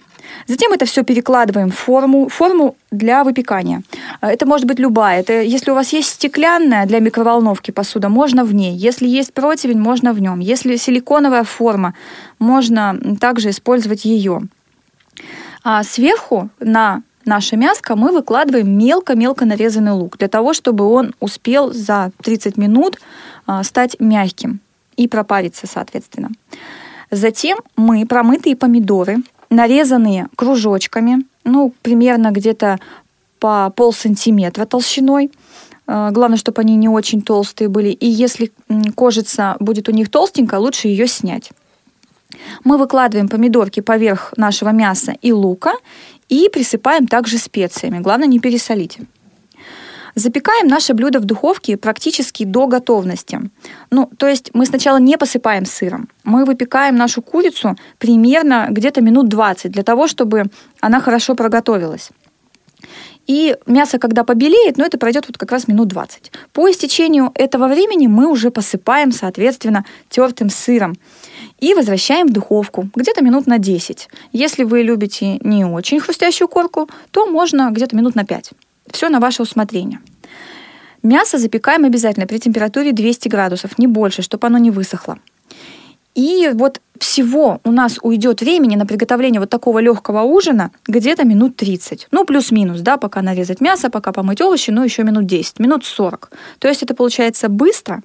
Затем 0.47 0.73
это 0.73 0.85
все 0.85 1.03
перекладываем 1.05 1.71
в 1.71 1.77
форму, 1.77 2.29
форму 2.29 2.77
для 2.91 3.25
выпекания. 3.25 3.83
А, 4.21 4.33
это 4.33 4.47
может 4.47 4.67
быть 4.67 4.79
любая. 4.79 5.21
Это, 5.21 5.43
если 5.43 5.71
у 5.71 5.75
вас 5.75 5.93
есть 5.93 6.09
стеклянная 6.09 6.87
для 6.87 7.01
микроволновки 7.01 7.71
посуда, 7.71 8.09
можно 8.09 8.45
в 8.45 8.55
ней. 8.55 8.77
Если 8.77 9.07
есть 9.07 9.33
противень, 9.33 9.81
можно 9.81 10.13
в 10.13 10.21
нем. 10.21 10.41
Если 10.41 10.77
силиконовая 10.77 11.45
форма, 11.45 11.95
можно 12.39 12.99
также 13.21 13.51
использовать 13.51 14.05
ее. 14.05 14.43
А 15.63 15.83
сверху 15.83 16.51
на 16.61 17.03
наше 17.25 17.57
мяско 17.57 17.97
мы 17.97 18.13
выкладываем 18.13 18.77
мелко-мелко 18.77 19.45
нарезанный 19.45 19.93
лук, 19.93 20.19
для 20.19 20.29
того, 20.29 20.53
чтобы 20.53 20.85
он 20.85 21.15
успел 21.21 21.73
за 21.73 22.11
30 22.23 22.57
минут 22.57 22.99
а, 23.47 23.63
стать 23.63 23.99
мягким 24.01 24.61
и 24.97 25.09
пропариться, 25.09 25.67
соответственно. 25.67 26.31
Затем 27.11 27.59
мы 27.77 28.07
промытые 28.07 28.57
помидоры, 28.57 29.19
нарезанные 29.55 30.29
кружочками, 30.37 31.25
ну, 31.45 31.73
примерно 31.83 32.31
где-то 32.31 32.79
по 33.39 33.71
пол 33.71 33.93
сантиметра 33.93 34.65
толщиной. 34.65 35.31
А, 35.87 36.11
главное, 36.11 36.39
чтобы 36.39 36.63
они 36.63 36.77
не 36.77 36.89
очень 36.89 37.23
толстые 37.23 37.69
были. 37.69 37.91
И 37.91 38.07
если 38.07 38.53
кожица 38.95 39.57
будет 39.61 39.89
у 39.89 39.93
них 39.93 40.11
толстенькая, 40.11 40.61
лучше 40.61 40.89
ее 40.89 41.07
снять. 41.07 41.51
Мы 42.65 42.79
выкладываем 42.79 43.29
помидорки 43.29 43.81
поверх 43.81 44.35
нашего 44.37 44.71
мяса 44.71 45.15
и 45.23 45.33
лука 45.33 45.75
и 46.29 46.49
присыпаем 46.53 47.07
также 47.07 47.39
специями. 47.39 47.99
Главное, 47.99 48.27
не 48.27 48.41
пересолите. 48.41 49.07
Запекаем 50.15 50.69
наше 50.69 50.95
блюдо 50.95 51.19
в 51.19 51.25
духовке 51.25 51.77
практически 51.77 52.45
до 52.45 52.67
готовности. 52.67 53.41
Ну, 53.91 54.11
то 54.17 54.29
есть 54.29 54.51
мы 54.55 54.67
сначала 54.67 54.99
не 54.99 55.19
посыпаем 55.19 55.67
сыром. 55.67 56.09
Мы 56.23 56.45
выпекаем 56.45 56.97
нашу 56.97 57.23
курицу 57.23 57.77
примерно 57.99 58.69
где-то 58.71 59.01
минут 59.01 59.29
20 59.29 59.73
для 59.73 59.83
того, 59.83 60.07
чтобы 60.07 60.45
она 60.81 61.01
хорошо 61.01 61.35
проготовилась. 61.35 62.11
И 63.27 63.57
мясо, 63.67 63.99
когда 63.99 64.23
побелеет, 64.23 64.77
ну, 64.77 64.85
это 64.85 64.99
пройдет 64.99 65.27
вот 65.27 65.39
как 65.39 65.51
раз 65.51 65.67
минут 65.67 65.89
20. 65.89 66.31
По 66.53 66.71
истечению 66.71 67.33
этого 67.35 67.69
времени 67.69 68.07
мы 68.07 68.31
уже 68.31 68.51
посыпаем, 68.51 69.13
соответственно, 69.13 69.85
тертым 70.11 70.51
сыром 70.51 70.95
и 71.59 71.75
возвращаем 71.75 72.27
в 72.29 72.33
духовку 72.33 72.89
где-то 72.95 73.25
минут 73.25 73.47
на 73.47 73.59
10. 73.59 74.09
Если 74.33 74.65
вы 74.65 74.83
любите 74.83 75.39
не 75.41 75.65
очень 75.65 76.01
хрустящую 76.01 76.49
корку, 76.49 76.89
то 77.11 77.27
можно 77.27 77.71
где-то 77.71 77.97
минут 77.97 78.15
на 78.15 78.25
5. 78.25 78.53
Все 78.95 79.09
на 79.09 79.19
ваше 79.19 79.43
усмотрение. 79.43 79.99
Мясо 81.03 81.37
запекаем 81.37 81.85
обязательно 81.85 82.29
при 82.29 82.39
температуре 82.39 82.93
200 82.93 83.27
градусов, 83.27 83.77
не 83.77 83.89
больше, 83.89 84.23
чтобы 84.23 84.47
оно 84.47 84.59
не 84.59 84.71
высохло. 84.71 85.19
И 86.15 86.49
вот 86.55 86.81
всего 87.01 87.61
у 87.65 87.73
нас 87.73 87.99
уйдет 88.03 88.41
времени 88.41 88.77
на 88.77 88.87
приготовление 88.87 89.41
вот 89.41 89.51
такого 89.51 89.81
легкого 89.81 90.23
ужина 90.23 90.71
где-то 90.87 91.25
минут 91.25 91.57
30. 91.57 92.07
Ну, 92.13 92.25
плюс-минус, 92.25 92.83
да, 92.83 92.97
пока 92.97 93.21
нарезать 93.21 93.61
мясо, 93.61 93.91
пока 93.91 94.13
помыть 94.13 94.41
овощи, 94.41 94.71
ну, 94.71 94.85
еще 94.85 95.03
минут 95.03 95.27
10, 95.27 95.59
минут 95.59 95.85
40. 95.85 96.31
То 96.61 96.69
есть 96.69 96.85
это 96.85 96.95
получается 96.95 97.49
быстро, 97.49 98.01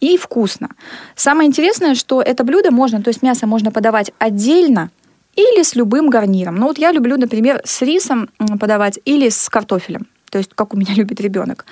и 0.00 0.16
вкусно. 0.16 0.70
Самое 1.14 1.46
интересное, 1.46 1.94
что 1.94 2.22
это 2.22 2.42
блюдо 2.42 2.70
можно, 2.70 3.02
то 3.02 3.08
есть 3.08 3.20
мясо 3.20 3.46
можно 3.46 3.70
подавать 3.70 4.12
отдельно 4.18 4.90
или 5.36 5.62
с 5.62 5.74
любым 5.76 6.08
гарниром. 6.10 6.56
Ну 6.56 6.66
вот 6.66 6.78
я 6.78 6.92
люблю, 6.92 7.16
например, 7.16 7.60
с 7.64 7.82
рисом 7.82 8.28
подавать 8.58 8.98
или 9.04 9.28
с 9.28 9.48
картофелем, 9.48 10.06
то 10.30 10.38
есть 10.38 10.50
как 10.54 10.74
у 10.74 10.76
меня 10.76 10.94
любит 10.96 11.20
ребенок. 11.20 11.66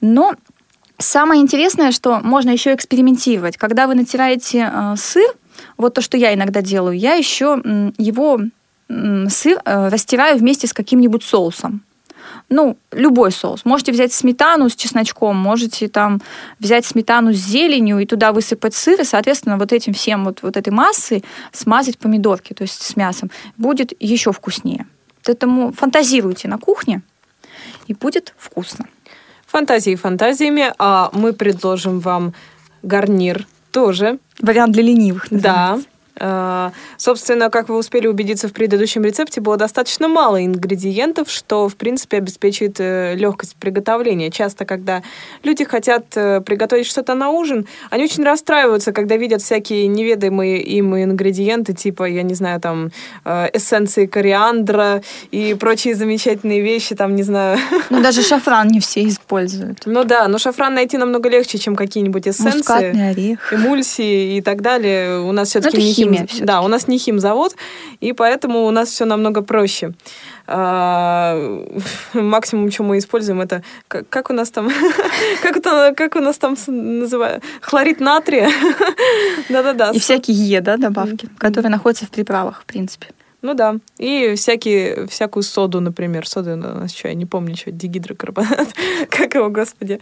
Но 0.00 0.34
самое 0.98 1.40
интересное, 1.40 1.92
что 1.92 2.20
можно 2.20 2.50
еще 2.50 2.74
экспериментировать. 2.74 3.56
Когда 3.56 3.86
вы 3.86 3.94
натираете 3.94 4.70
э, 4.72 4.94
сыр, 4.96 5.30
вот 5.76 5.94
то, 5.94 6.00
что 6.00 6.16
я 6.16 6.34
иногда 6.34 6.62
делаю, 6.62 6.98
я 6.98 7.14
еще 7.14 7.62
его 7.98 8.40
сыр 8.88 9.60
э, 9.64 9.88
растираю 9.88 10.38
вместе 10.38 10.66
с 10.66 10.72
каким-нибудь 10.72 11.22
соусом 11.22 11.82
ну, 12.48 12.76
любой 12.92 13.32
соус. 13.32 13.64
Можете 13.64 13.92
взять 13.92 14.12
сметану 14.12 14.68
с 14.68 14.76
чесночком, 14.76 15.36
можете 15.36 15.88
там 15.88 16.20
взять 16.58 16.86
сметану 16.86 17.32
с 17.32 17.36
зеленью 17.36 17.98
и 17.98 18.06
туда 18.06 18.32
высыпать 18.32 18.74
сыр, 18.74 19.00
и, 19.00 19.04
соответственно, 19.04 19.58
вот 19.58 19.72
этим 19.72 19.92
всем, 19.92 20.24
вот, 20.24 20.42
вот 20.42 20.56
этой 20.56 20.70
массой 20.70 21.24
смазать 21.52 21.98
помидорки, 21.98 22.52
то 22.52 22.62
есть 22.62 22.82
с 22.82 22.96
мясом. 22.96 23.30
Будет 23.56 23.92
еще 24.00 24.32
вкуснее. 24.32 24.86
Поэтому 25.24 25.72
фантазируйте 25.72 26.48
на 26.48 26.58
кухне, 26.58 27.02
и 27.86 27.94
будет 27.94 28.34
вкусно. 28.38 28.86
Фантазии 29.46 29.94
фантазиями, 29.94 30.72
а 30.78 31.10
мы 31.12 31.32
предложим 31.32 32.00
вам 32.00 32.34
гарнир 32.82 33.46
тоже. 33.70 34.18
Вариант 34.40 34.72
для 34.72 34.82
ленивых. 34.82 35.30
Называется. 35.30 35.84
Да. 35.86 35.93
А, 36.18 36.72
собственно, 36.96 37.50
как 37.50 37.68
вы 37.68 37.76
успели 37.76 38.06
убедиться 38.06 38.48
в 38.48 38.52
предыдущем 38.52 39.02
рецепте, 39.02 39.40
было 39.40 39.56
достаточно 39.56 40.08
мало 40.08 40.44
ингредиентов, 40.44 41.28
что, 41.28 41.68
в 41.68 41.76
принципе, 41.76 42.18
обеспечивает 42.18 42.76
э, 42.78 43.14
легкость 43.16 43.56
приготовления. 43.56 44.30
Часто, 44.30 44.64
когда 44.64 45.02
люди 45.42 45.64
хотят 45.64 46.04
э, 46.14 46.40
приготовить 46.40 46.86
что-то 46.86 47.14
на 47.14 47.30
ужин, 47.30 47.66
они 47.90 48.04
очень 48.04 48.22
расстраиваются, 48.22 48.92
когда 48.92 49.16
видят 49.16 49.42
всякие 49.42 49.88
неведомые 49.88 50.62
им 50.62 50.96
ингредиенты, 50.96 51.72
типа, 51.72 52.04
я 52.04 52.22
не 52.22 52.34
знаю, 52.34 52.60
там, 52.60 52.90
э, 53.24 53.48
эссенции 53.52 54.06
кориандра 54.06 55.02
и 55.32 55.54
прочие 55.54 55.96
замечательные 55.96 56.60
вещи, 56.60 56.94
там, 56.94 57.16
не 57.16 57.22
знаю. 57.24 57.58
Ну, 57.90 58.02
даже 58.02 58.22
шафран 58.22 58.68
не 58.68 58.80
все 58.80 59.06
используют. 59.08 59.82
Ну 59.86 60.04
да, 60.04 60.28
но 60.28 60.38
шафран 60.38 60.74
найти 60.74 60.96
намного 60.96 61.28
легче, 61.28 61.58
чем 61.58 61.74
какие-нибудь 61.74 62.28
эссенции. 62.28 62.58
Мускатный 62.58 63.10
орех. 63.10 63.52
Эмульсии 63.52 64.36
и 64.36 64.40
так 64.40 64.62
далее. 64.62 65.20
У 65.20 65.32
нас 65.32 65.48
все-таки 65.48 65.78
не 65.78 66.03
химия. 66.04 66.26
Да, 66.40 66.60
у 66.60 66.68
нас 66.68 66.88
не 66.88 66.98
химзавод, 66.98 67.56
и 68.00 68.12
поэтому 68.12 68.66
у 68.66 68.70
нас 68.70 68.88
все 68.88 69.04
намного 69.04 69.42
проще. 69.42 69.92
А, 70.46 71.36
максимум, 72.12 72.70
что 72.70 72.82
мы 72.82 72.98
используем, 72.98 73.40
это 73.40 73.62
как, 73.88 74.08
как 74.08 74.30
у 74.30 74.32
нас 74.34 74.50
там, 74.50 74.70
как, 75.42 75.56
это, 75.56 75.94
как 75.96 76.16
у 76.16 76.20
нас 76.20 76.38
там 76.38 76.56
называют, 76.66 77.42
хлорид 77.60 78.00
натрия. 78.00 78.50
Да-да-да. 79.48 79.90
И 79.90 79.98
всякие 79.98 80.36
Е, 80.36 80.60
да, 80.60 80.76
добавки, 80.76 81.28
которые 81.38 81.70
находятся 81.70 82.06
в 82.06 82.10
приправах, 82.10 82.62
в 82.62 82.66
принципе. 82.66 83.08
Ну 83.44 83.52
да. 83.52 83.76
И 83.98 84.36
всякие, 84.36 85.06
всякую 85.06 85.42
соду, 85.42 85.80
например. 85.80 86.26
Сода 86.26 86.54
у 86.54 86.56
нас 86.56 86.94
что, 86.94 87.08
я 87.08 87.14
не 87.14 87.26
помню, 87.26 87.54
что, 87.56 87.70
дигидрокарбонат. 87.70 88.68
как 89.10 89.34
его, 89.34 89.50
господи. 89.50 90.00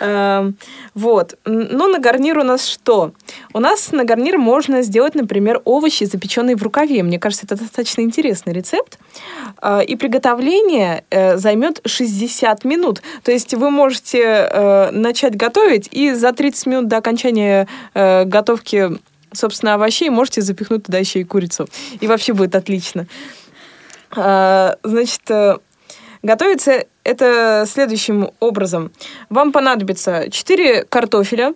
Эм, 0.00 0.56
вот. 0.94 1.36
Ну, 1.44 1.88
на 1.88 1.98
гарнир 1.98 2.38
у 2.38 2.44
нас 2.44 2.66
что? 2.66 3.12
У 3.52 3.60
нас 3.60 3.92
на 3.92 4.04
гарнир 4.04 4.38
можно 4.38 4.80
сделать, 4.80 5.14
например, 5.14 5.60
овощи, 5.66 6.04
запеченные 6.04 6.56
в 6.56 6.62
рукаве. 6.62 7.02
Мне 7.02 7.18
кажется, 7.18 7.44
это 7.44 7.56
достаточно 7.56 8.00
интересный 8.00 8.54
рецепт. 8.54 8.98
Э, 9.60 9.84
и 9.84 9.94
приготовление 9.94 11.04
э, 11.10 11.36
займет 11.36 11.82
60 11.84 12.64
минут. 12.64 13.02
То 13.22 13.32
есть 13.32 13.52
вы 13.52 13.70
можете 13.70 14.22
э, 14.22 14.90
начать 14.92 15.36
готовить 15.36 15.90
и 15.92 16.14
за 16.14 16.32
30 16.32 16.66
минут 16.66 16.88
до 16.88 16.96
окончания 16.96 17.68
готовки 17.94 18.98
собственно, 19.32 19.74
овощей, 19.74 20.10
можете 20.10 20.40
запихнуть 20.40 20.84
туда 20.84 20.98
еще 20.98 21.20
и 21.20 21.24
курицу. 21.24 21.68
И 22.00 22.06
вообще 22.06 22.32
будет 22.32 22.54
отлично. 22.54 23.06
А, 24.16 24.76
значит, 24.82 25.30
э, 25.30 25.56
готовится 26.22 26.86
это 27.04 27.64
следующим 27.66 28.30
образом. 28.40 28.90
Вам 29.30 29.52
понадобится 29.52 30.30
4 30.30 30.84
картофеля, 30.84 31.54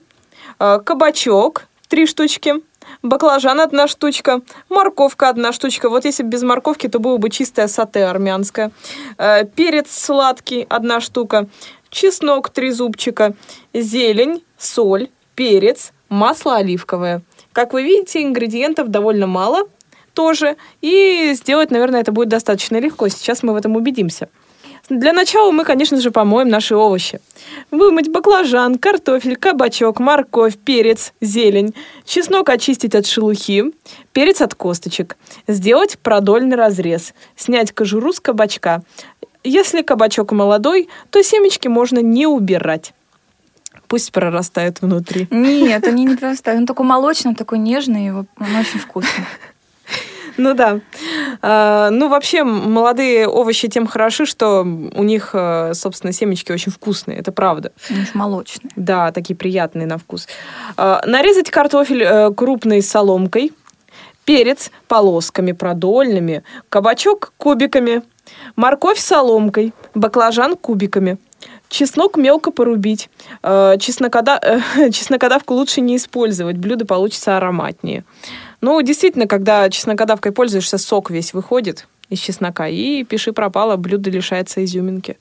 э, 0.58 0.80
кабачок 0.84 1.66
3 1.88 2.06
штучки, 2.06 2.54
баклажан 3.02 3.60
одна 3.60 3.88
штучка, 3.88 4.40
морковка 4.68 5.28
одна 5.28 5.52
штучка. 5.52 5.88
Вот 5.88 6.04
если 6.04 6.22
без 6.22 6.42
морковки, 6.42 6.88
то 6.88 6.98
было 6.98 7.16
бы 7.16 7.30
чистое 7.30 7.68
сате 7.68 8.04
армянское. 8.04 8.70
Э, 9.18 9.44
перец 9.44 9.90
сладкий 9.90 10.66
одна 10.68 11.00
штука, 11.00 11.48
чеснок 11.90 12.50
три 12.50 12.70
зубчика, 12.70 13.34
зелень, 13.74 14.42
соль, 14.58 15.08
перец, 15.34 15.92
масло 16.08 16.56
оливковое. 16.56 17.22
Как 17.52 17.72
вы 17.72 17.82
видите, 17.82 18.22
ингредиентов 18.22 18.88
довольно 18.88 19.26
мало 19.26 19.68
тоже, 20.14 20.56
и 20.80 21.32
сделать, 21.34 21.70
наверное, 21.70 22.00
это 22.00 22.12
будет 22.12 22.28
достаточно 22.28 22.78
легко. 22.78 23.08
Сейчас 23.08 23.42
мы 23.42 23.52
в 23.52 23.56
этом 23.56 23.76
убедимся. 23.76 24.28
Для 24.88 25.12
начала 25.12 25.52
мы, 25.52 25.64
конечно 25.64 26.00
же, 26.00 26.10
помоем 26.10 26.48
наши 26.48 26.74
овощи. 26.74 27.20
Вымыть 27.70 28.10
баклажан, 28.10 28.78
картофель, 28.78 29.36
кабачок, 29.36 30.00
морковь, 30.00 30.58
перец, 30.58 31.12
зелень. 31.20 31.74
Чеснок 32.04 32.48
очистить 32.50 32.94
от 32.94 33.06
шелухи, 33.06 33.72
перец 34.12 34.40
от 34.40 34.54
косточек. 34.54 35.16
Сделать 35.46 35.98
продольный 35.98 36.56
разрез. 36.56 37.14
Снять 37.36 37.72
кожуру 37.72 38.12
с 38.12 38.20
кабачка. 38.20 38.82
Если 39.44 39.82
кабачок 39.82 40.32
молодой, 40.32 40.88
то 41.10 41.22
семечки 41.22 41.68
можно 41.68 42.00
не 42.00 42.26
убирать. 42.26 42.92
Пусть 43.92 44.10
прорастают 44.10 44.80
внутри. 44.80 45.28
Нет, 45.30 45.86
они 45.86 46.06
не 46.06 46.16
прорастают. 46.16 46.60
Он 46.60 46.66
такой 46.66 46.86
молочный, 46.86 47.28
он 47.28 47.34
такой 47.34 47.58
нежный, 47.58 48.10
он 48.10 48.26
очень 48.38 48.78
вкусный. 48.78 49.26
Ну 50.38 50.54
да. 50.54 50.80
А, 51.42 51.90
ну, 51.90 52.08
вообще, 52.08 52.42
молодые 52.42 53.28
овощи 53.28 53.68
тем 53.68 53.86
хороши, 53.86 54.24
что 54.24 54.62
у 54.62 55.02
них, 55.02 55.32
э, 55.34 55.74
собственно, 55.74 56.10
семечки 56.14 56.52
очень 56.52 56.72
вкусные. 56.72 57.18
Это 57.18 57.32
правда. 57.32 57.72
У 57.90 57.92
них 57.92 58.14
молочные. 58.14 58.70
Да, 58.76 59.12
такие 59.12 59.36
приятные 59.36 59.86
на 59.86 59.98
вкус. 59.98 60.26
А, 60.78 61.02
нарезать 61.04 61.50
картофель 61.50 62.02
э, 62.02 62.32
крупной 62.32 62.80
соломкой, 62.80 63.52
перец 64.24 64.70
полосками 64.88 65.52
продольными, 65.52 66.44
кабачок 66.70 67.34
кубиками, 67.36 68.00
морковь 68.56 68.98
соломкой, 68.98 69.74
баклажан 69.94 70.56
кубиками. 70.56 71.18
Чеснок 71.72 72.18
мелко 72.18 72.50
порубить. 72.50 73.08
Э, 73.42 73.76
чеснокода... 73.80 74.62
Чеснокодавку 74.92 75.54
лучше 75.54 75.80
не 75.80 75.96
использовать, 75.96 76.58
блюдо 76.58 76.84
получится 76.84 77.38
ароматнее. 77.38 78.04
Ну, 78.60 78.80
действительно, 78.82 79.26
когда 79.26 79.70
чеснокодавкой 79.70 80.32
пользуешься, 80.32 80.76
сок 80.76 81.10
весь 81.10 81.32
выходит 81.32 81.88
из 82.10 82.18
чеснока, 82.18 82.68
и 82.68 83.04
пиши 83.04 83.32
пропало, 83.32 83.76
блюдо 83.76 84.10
лишается 84.10 84.62
изюминки. 84.62 85.16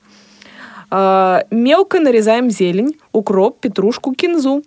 А, 0.90 1.44
мелко 1.50 2.00
нарезаем 2.00 2.50
зелень, 2.50 2.98
укроп, 3.12 3.58
петрушку, 3.60 4.14
кинзу. 4.14 4.62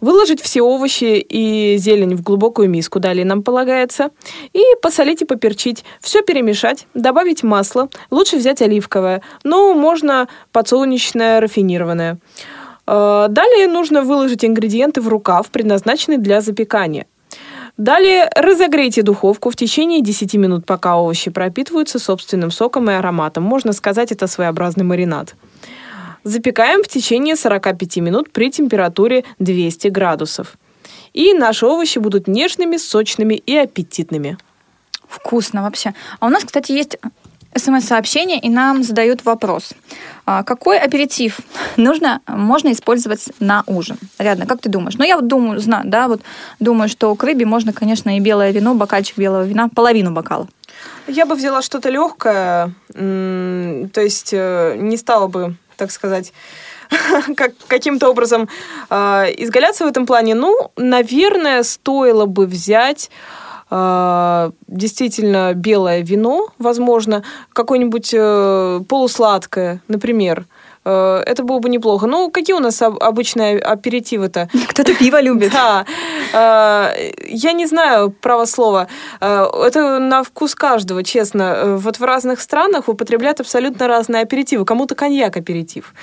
Выложить 0.00 0.40
все 0.40 0.62
овощи 0.62 1.18
и 1.18 1.76
зелень 1.78 2.14
в 2.14 2.22
глубокую 2.22 2.68
миску, 2.68 3.00
далее 3.00 3.24
нам 3.24 3.42
полагается, 3.42 4.10
и 4.52 4.62
посолить 4.82 5.22
и 5.22 5.24
поперчить. 5.24 5.84
Все 6.00 6.22
перемешать, 6.22 6.86
добавить 6.94 7.42
масло, 7.42 7.88
лучше 8.10 8.36
взять 8.36 8.62
оливковое, 8.62 9.22
но 9.42 9.74
можно 9.74 10.28
подсолнечное 10.52 11.40
рафинированное. 11.40 12.18
А, 12.86 13.28
далее 13.28 13.66
нужно 13.66 14.02
выложить 14.02 14.44
ингредиенты 14.44 15.00
в 15.00 15.08
рукав, 15.08 15.50
предназначенный 15.50 16.18
для 16.18 16.40
запекания. 16.40 17.06
Далее 17.76 18.30
разогрейте 18.36 19.02
духовку 19.02 19.50
в 19.50 19.56
течение 19.56 20.00
10 20.00 20.34
минут, 20.34 20.64
пока 20.64 20.96
овощи 20.96 21.30
пропитываются 21.30 21.98
собственным 21.98 22.52
соком 22.52 22.88
и 22.88 22.94
ароматом. 22.94 23.42
Можно 23.42 23.72
сказать, 23.72 24.12
это 24.12 24.28
своеобразный 24.28 24.84
маринад. 24.84 25.34
Запекаем 26.24 26.82
в 26.82 26.88
течение 26.88 27.36
45 27.36 27.98
минут 27.98 28.32
при 28.32 28.50
температуре 28.50 29.24
200 29.38 29.88
градусов. 29.88 30.56
И 31.12 31.34
наши 31.34 31.66
овощи 31.66 31.98
будут 31.98 32.26
нежными, 32.26 32.78
сочными 32.78 33.34
и 33.34 33.54
аппетитными. 33.54 34.38
Вкусно 35.06 35.62
вообще. 35.62 35.92
А 36.20 36.26
у 36.26 36.30
нас, 36.30 36.44
кстати, 36.44 36.72
есть 36.72 36.96
смс-сообщение, 37.54 38.38
и 38.40 38.48
нам 38.48 38.82
задают 38.82 39.24
вопрос. 39.24 39.74
А 40.26 40.42
какой 40.42 40.78
аперитив 40.78 41.40
нужно, 41.76 42.20
можно 42.26 42.72
использовать 42.72 43.28
на 43.38 43.62
ужин? 43.66 43.98
Рядно, 44.18 44.46
как 44.46 44.60
ты 44.60 44.68
думаешь? 44.68 44.96
Ну, 44.96 45.04
я 45.04 45.16
вот 45.16 45.28
думаю, 45.28 45.60
знаю, 45.60 45.84
да, 45.86 46.08
вот 46.08 46.22
думаю, 46.58 46.88
что 46.88 47.14
к 47.14 47.22
рыбе 47.22 47.44
можно, 47.44 47.72
конечно, 47.72 48.16
и 48.16 48.20
белое 48.20 48.50
вино, 48.50 48.74
бокальчик 48.74 49.18
белого 49.18 49.44
вина, 49.44 49.68
половину 49.68 50.10
бокала. 50.10 50.48
Я 51.06 51.26
бы 51.26 51.34
взяла 51.34 51.60
что-то 51.60 51.90
легкое, 51.90 52.72
то 52.92 54.00
есть 54.00 54.30
э, 54.32 54.76
не 54.78 54.96
стала 54.96 55.28
бы, 55.28 55.54
так 55.76 55.90
сказать, 55.90 56.32
как, 57.36 57.52
каким-то 57.68 58.10
образом 58.10 58.48
э, 58.90 58.96
изгаляться 59.38 59.84
в 59.84 59.88
этом 59.88 60.06
плане. 60.06 60.34
Ну, 60.34 60.70
наверное, 60.76 61.62
стоило 61.62 62.26
бы 62.26 62.46
взять 62.46 63.10
а, 63.76 64.52
действительно 64.68 65.52
белое 65.54 66.02
вино, 66.02 66.48
возможно, 66.58 67.24
какое-нибудь 67.52 68.14
э, 68.14 68.80
полусладкое, 68.88 69.80
например. 69.88 70.46
Э, 70.84 71.22
это 71.26 71.42
было 71.42 71.58
бы 71.58 71.68
неплохо. 71.68 72.06
Ну, 72.06 72.30
какие 72.30 72.54
у 72.54 72.60
нас 72.60 72.82
обычные 72.82 73.58
аперитивы-то? 73.58 74.48
Кто-то 74.68 74.94
пиво 74.94 75.20
любит. 75.20 75.52
Да. 75.52 75.84
Э, 76.32 77.12
я 77.26 77.52
не 77.52 77.66
знаю 77.66 78.10
право 78.10 78.44
слова. 78.44 78.88
Это 79.20 79.98
на 79.98 80.22
вкус 80.22 80.54
каждого, 80.54 81.02
честно. 81.02 81.76
Вот 81.78 81.98
в 81.98 82.04
разных 82.04 82.40
странах 82.40 82.88
употребляют 82.88 83.40
абсолютно 83.40 83.88
разные 83.88 84.22
аперитивы. 84.22 84.64
Кому-то 84.64 84.94
коньяк 84.94 85.36
аперитив. 85.36 85.94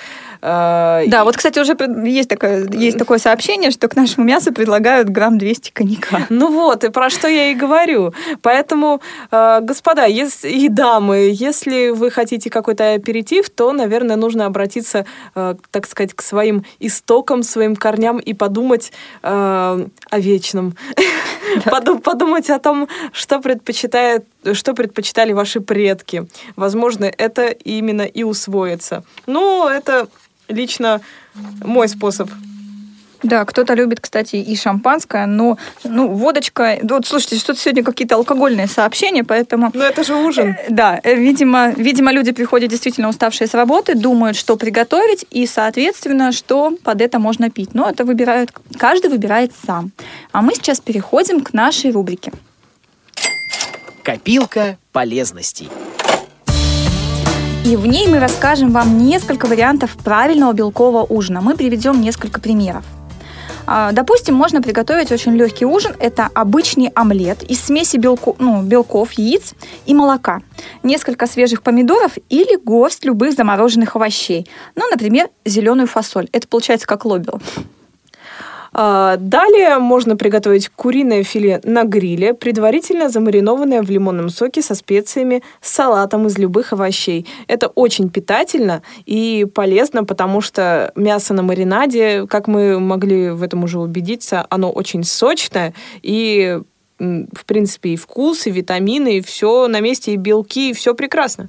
Э, 0.42 1.04
да, 1.06 1.24
вот, 1.24 1.36
кстати, 1.36 1.60
уже 1.60 1.76
есть 2.04 2.28
такое, 2.28 2.68
есть 2.72 2.98
такое 2.98 3.18
сообщение, 3.18 3.70
что 3.70 3.88
к 3.88 3.94
нашему 3.94 4.26
мясу 4.26 4.52
предлагают 4.52 5.08
грамм 5.08 5.38
200 5.38 5.70
коньяка. 5.70 6.26
Ну 6.30 6.50
вот, 6.50 6.82
и 6.82 6.88
про 6.88 7.10
что 7.10 7.28
я 7.28 7.50
и 7.50 7.54
говорю. 7.54 8.12
Поэтому, 8.42 9.00
э, 9.30 9.60
господа 9.60 10.06
если, 10.06 10.48
и 10.48 10.68
дамы, 10.68 11.30
если 11.32 11.90
вы 11.90 12.10
хотите 12.10 12.50
какой-то 12.50 12.94
аперитив, 12.94 13.48
то, 13.50 13.72
наверное, 13.72 14.16
нужно 14.16 14.46
обратиться, 14.46 15.06
э, 15.36 15.54
так 15.70 15.86
сказать, 15.86 16.14
к 16.14 16.22
своим 16.22 16.64
истокам, 16.80 17.44
своим 17.44 17.76
корням 17.76 18.18
и 18.18 18.34
подумать 18.34 18.92
о 19.22 19.78
вечном. 20.10 20.74
Подумать 22.02 22.50
о 22.50 22.58
том, 22.58 22.88
что 23.12 23.40
предпочитает 23.40 24.24
что 24.54 24.74
предпочитали 24.74 25.32
ваши 25.32 25.60
предки. 25.60 26.26
Возможно, 26.56 27.04
это 27.04 27.46
именно 27.46 28.02
и 28.02 28.24
усвоится. 28.24 29.04
Ну, 29.26 29.68
это 29.68 30.08
лично 30.52 31.00
мой 31.64 31.88
способ 31.88 32.30
да, 33.22 33.44
кто-то 33.44 33.74
любит, 33.74 34.00
кстати, 34.00 34.36
и 34.36 34.56
шампанское, 34.56 35.26
но 35.26 35.56
ну, 35.84 36.08
водочка... 36.08 36.78
Вот, 36.82 37.06
слушайте, 37.06 37.36
что-то 37.36 37.60
сегодня 37.60 37.84
какие-то 37.84 38.16
алкогольные 38.16 38.66
сообщения, 38.66 39.22
поэтому... 39.22 39.70
Ну, 39.72 39.82
это 39.82 40.02
же 40.02 40.14
ужин. 40.14 40.56
Э, 40.58 40.66
да, 40.68 41.00
э, 41.02 41.14
видимо, 41.14 41.70
видимо, 41.70 42.12
люди 42.12 42.32
приходят 42.32 42.70
действительно 42.70 43.08
уставшие 43.08 43.46
с 43.46 43.54
работы, 43.54 43.94
думают, 43.94 44.36
что 44.36 44.56
приготовить, 44.56 45.24
и, 45.30 45.46
соответственно, 45.46 46.32
что 46.32 46.72
под 46.82 47.00
это 47.00 47.18
можно 47.18 47.50
пить. 47.50 47.74
Но 47.74 47.88
это 47.88 48.04
выбирают... 48.04 48.50
Каждый 48.76 49.10
выбирает 49.10 49.52
сам. 49.66 49.92
А 50.32 50.42
мы 50.42 50.54
сейчас 50.54 50.80
переходим 50.80 51.42
к 51.42 51.52
нашей 51.52 51.92
рубрике. 51.92 52.32
Копилка 54.02 54.78
полезностей. 54.90 55.68
И 57.64 57.76
в 57.76 57.86
ней 57.86 58.08
мы 58.08 58.18
расскажем 58.18 58.72
вам 58.72 58.98
несколько 58.98 59.46
вариантов 59.46 59.96
правильного 60.02 60.52
белкового 60.52 61.06
ужина. 61.08 61.40
Мы 61.40 61.54
приведем 61.54 62.00
несколько 62.00 62.40
примеров. 62.40 62.84
А, 63.66 63.92
допустим, 63.92 64.34
можно 64.34 64.60
приготовить 64.60 65.12
очень 65.12 65.36
легкий 65.36 65.64
ужин. 65.64 65.94
Это 66.00 66.28
обычный 66.34 66.88
омлет 66.96 67.44
из 67.44 67.60
смеси 67.60 67.98
белку, 67.98 68.34
ну, 68.40 68.62
белков, 68.62 69.12
яиц 69.12 69.54
и 69.86 69.94
молока. 69.94 70.40
Несколько 70.82 71.28
свежих 71.28 71.62
помидоров 71.62 72.14
или 72.30 72.56
горсть 72.56 73.04
любых 73.04 73.34
замороженных 73.34 73.94
овощей. 73.94 74.48
Ну, 74.74 74.90
например, 74.90 75.28
зеленую 75.44 75.86
фасоль. 75.86 76.28
Это 76.32 76.48
получается 76.48 76.88
как 76.88 77.04
лобио. 77.04 77.38
А, 78.72 79.16
далее 79.18 79.78
можно 79.78 80.16
приготовить 80.16 80.68
куриное 80.68 81.22
филе 81.22 81.60
на 81.64 81.84
гриле, 81.84 82.34
предварительно 82.34 83.08
замаринованное 83.08 83.82
в 83.82 83.90
лимонном 83.90 84.30
соке 84.30 84.62
со 84.62 84.74
специями, 84.74 85.42
с 85.60 85.70
салатом 85.72 86.26
из 86.26 86.38
любых 86.38 86.72
овощей. 86.72 87.26
Это 87.48 87.68
очень 87.68 88.08
питательно 88.08 88.82
и 89.04 89.46
полезно, 89.54 90.04
потому 90.04 90.40
что 90.40 90.92
мясо 90.96 91.34
на 91.34 91.42
маринаде, 91.42 92.26
как 92.26 92.48
мы 92.48 92.80
могли 92.80 93.30
в 93.30 93.42
этом 93.42 93.64
уже 93.64 93.78
убедиться, 93.78 94.46
оно 94.48 94.70
очень 94.70 95.04
сочное 95.04 95.74
и 96.02 96.60
в 96.98 97.44
принципе, 97.46 97.90
и 97.90 97.96
вкус, 97.96 98.46
и 98.46 98.50
витамины, 98.50 99.18
и 99.18 99.20
все 99.22 99.66
на 99.66 99.80
месте, 99.80 100.12
и 100.12 100.16
белки, 100.16 100.70
и 100.70 100.72
все 100.72 100.94
прекрасно. 100.94 101.48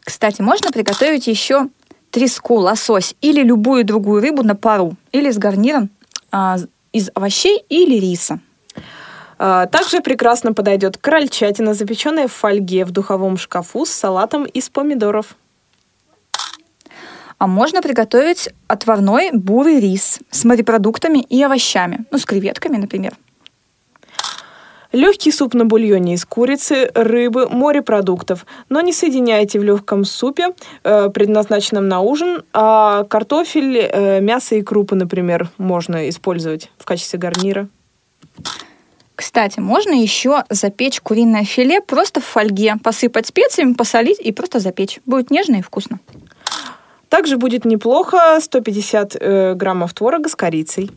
Кстати, 0.00 0.40
можно 0.40 0.70
приготовить 0.72 1.28
еще 1.28 1.68
треску, 2.16 2.54
лосось 2.54 3.14
или 3.20 3.42
любую 3.42 3.84
другую 3.84 4.22
рыбу 4.22 4.42
на 4.42 4.56
пару 4.56 4.94
или 5.12 5.30
с 5.30 5.36
гарниром 5.36 5.90
а, 6.32 6.56
из 6.90 7.10
овощей 7.14 7.62
или 7.68 8.00
риса. 8.00 8.40
А, 9.38 9.66
также 9.66 10.00
прекрасно 10.00 10.54
подойдет 10.54 10.96
крольчатина, 10.96 11.74
запеченная 11.74 12.26
в 12.26 12.32
фольге 12.32 12.86
в 12.86 12.90
духовом 12.90 13.36
шкафу 13.36 13.84
с 13.84 13.90
салатом 13.90 14.46
из 14.46 14.70
помидоров. 14.70 15.36
А 17.36 17.46
можно 17.46 17.82
приготовить 17.82 18.48
отварной 18.66 19.32
бурый 19.32 19.78
рис 19.78 20.20
с 20.30 20.44
морепродуктами 20.46 21.18
и 21.18 21.42
овощами, 21.42 22.06
ну, 22.10 22.16
с 22.16 22.24
креветками, 22.24 22.78
например. 22.78 23.12
Легкий 24.96 25.30
суп 25.30 25.52
на 25.52 25.66
бульоне 25.66 26.14
из 26.14 26.24
курицы, 26.24 26.90
рыбы, 26.94 27.50
морепродуктов. 27.50 28.46
Но 28.70 28.80
не 28.80 28.94
соединяйте 28.94 29.58
в 29.58 29.62
легком 29.62 30.06
супе, 30.06 30.54
э, 30.84 31.10
предназначенном 31.10 31.86
на 31.86 32.00
ужин, 32.00 32.44
а 32.54 33.04
картофель, 33.04 33.76
э, 33.76 34.20
мясо 34.22 34.54
и 34.54 34.62
крупы, 34.62 34.94
например, 34.94 35.50
можно 35.58 36.08
использовать 36.08 36.70
в 36.78 36.86
качестве 36.86 37.18
гарнира. 37.18 37.68
Кстати, 39.14 39.60
можно 39.60 39.92
еще 39.92 40.44
запечь 40.48 41.02
куриное 41.02 41.44
филе 41.44 41.82
просто 41.82 42.22
в 42.22 42.24
фольге, 42.24 42.76
посыпать 42.82 43.26
специями, 43.26 43.74
посолить 43.74 44.18
и 44.18 44.32
просто 44.32 44.60
запечь. 44.60 45.00
Будет 45.04 45.30
нежно 45.30 45.56
и 45.56 45.62
вкусно. 45.62 46.00
Также 47.10 47.36
будет 47.36 47.66
неплохо 47.66 48.38
150 48.40 49.16
э, 49.20 49.54
граммов 49.56 49.92
творога 49.92 50.30
с 50.30 50.34
корицей. 50.34 50.90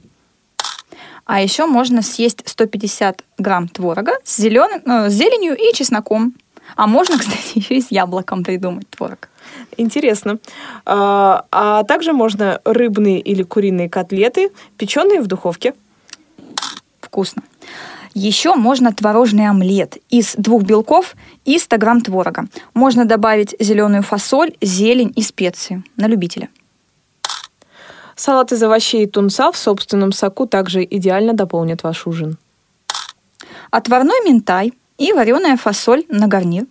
А 1.30 1.42
еще 1.42 1.68
можно 1.68 2.02
съесть 2.02 2.42
150 2.44 3.24
грамм 3.38 3.68
творога 3.68 4.14
с, 4.24 4.38
зеленым, 4.38 4.82
э, 4.84 5.12
с 5.12 5.14
зеленью 5.14 5.56
и 5.56 5.72
чесноком. 5.76 6.34
А 6.76 6.88
можно, 6.88 7.18
кстати, 7.20 7.60
еще 7.60 7.76
и 7.76 7.82
с 7.82 7.92
яблоком 7.92 8.44
придумать 8.44 8.90
творог. 8.90 9.30
Интересно. 9.78 10.40
А, 10.88 11.46
а 11.52 11.84
также 11.84 12.14
можно 12.14 12.60
рыбные 12.66 13.20
или 13.20 13.44
куриные 13.44 13.90
котлеты, 13.90 14.50
печеные 14.76 15.22
в 15.22 15.28
духовке. 15.28 15.76
Вкусно. 17.00 17.44
Еще 18.16 18.56
можно 18.56 18.92
творожный 18.92 19.48
омлет 19.48 19.98
из 20.10 20.34
двух 20.36 20.64
белков 20.64 21.16
и 21.46 21.60
100 21.60 21.78
грамм 21.78 22.02
творога. 22.02 22.48
Можно 22.74 23.06
добавить 23.06 23.56
зеленую 23.60 24.02
фасоль, 24.02 24.54
зелень 24.62 25.14
и 25.16 25.22
специи 25.22 25.84
на 25.96 26.08
любителя. 26.08 26.50
Салат 28.20 28.52
из 28.52 28.62
овощей 28.62 29.06
и 29.06 29.08
тунца 29.08 29.50
в 29.50 29.56
собственном 29.56 30.12
соку 30.12 30.46
также 30.46 30.84
идеально 30.84 31.34
дополнит 31.34 31.84
ваш 31.84 32.06
ужин. 32.06 32.38
Отварной 33.72 34.26
минтай 34.26 34.74
и 34.98 35.14
вареная 35.14 35.56
фасоль 35.56 36.04
на 36.10 36.28
гарнир. 36.28 36.66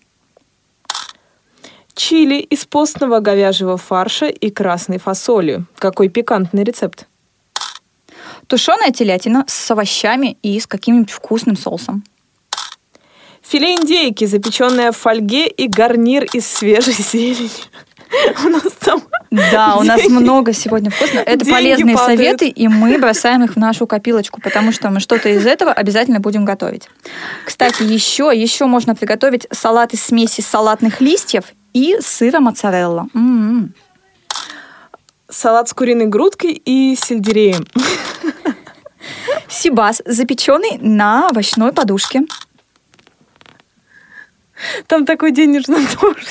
Чили 1.94 2.34
из 2.34 2.66
постного 2.66 3.20
говяжьего 3.20 3.78
фарша 3.78 4.26
и 4.26 4.50
красной 4.50 4.98
фасоли. 4.98 5.64
Какой 5.78 6.11
пикантный 6.11 6.64
рецепт. 6.64 7.06
Тушеная 8.46 8.90
телятина 8.90 9.46
с 9.48 9.70
овощами 9.70 10.37
и 10.42 10.61
с 10.61 10.66
каким-нибудь 10.66 11.12
вкусным 11.12 11.56
соусом. 11.56 12.04
Филе 13.40 13.74
индейки, 13.74 14.26
запеченное 14.26 14.92
в 14.92 14.98
фольге 14.98 15.48
и 15.48 15.66
гарнир 15.66 16.24
из 16.24 16.46
свежей 16.46 16.92
зелени. 16.98 17.48
У 18.44 18.50
нас 18.50 18.70
там 18.80 19.02
Да, 19.30 19.76
у 19.76 19.82
нас 19.82 20.08
много 20.08 20.52
сегодня 20.52 20.90
вкусно. 20.90 21.18
Это 21.18 21.44
деньги 21.44 21.50
полезные 21.50 21.96
падают. 21.96 22.18
советы, 22.18 22.48
и 22.48 22.68
мы 22.68 22.98
бросаем 22.98 23.44
их 23.44 23.52
в 23.54 23.56
нашу 23.56 23.86
копилочку, 23.86 24.40
потому 24.40 24.72
что 24.72 24.90
мы 24.90 25.00
что-то 25.00 25.28
из 25.28 25.46
этого 25.46 25.72
обязательно 25.72 26.20
будем 26.20 26.44
готовить. 26.44 26.88
Кстати, 27.44 27.82
еще, 27.82 28.30
еще 28.34 28.66
можно 28.66 28.94
приготовить 28.94 29.46
салат 29.50 29.92
из 29.92 30.02
смеси 30.02 30.40
салатных 30.40 31.00
листьев 31.00 31.44
и 31.74 31.96
сыра 32.00 32.40
моцарелла. 32.40 33.08
М-м. 33.14 33.74
салат 35.28 35.68
с 35.68 35.74
куриной 35.74 36.06
грудкой 36.06 36.52
и 36.52 36.96
сельдереем. 36.96 37.66
Сибас, 39.48 40.02
запеченный 40.04 40.78
на 40.80 41.28
овощной 41.28 41.72
подушке. 41.72 42.22
Там 44.86 45.06
такой 45.06 45.30
денежный 45.32 45.86
дождь. 46.00 46.28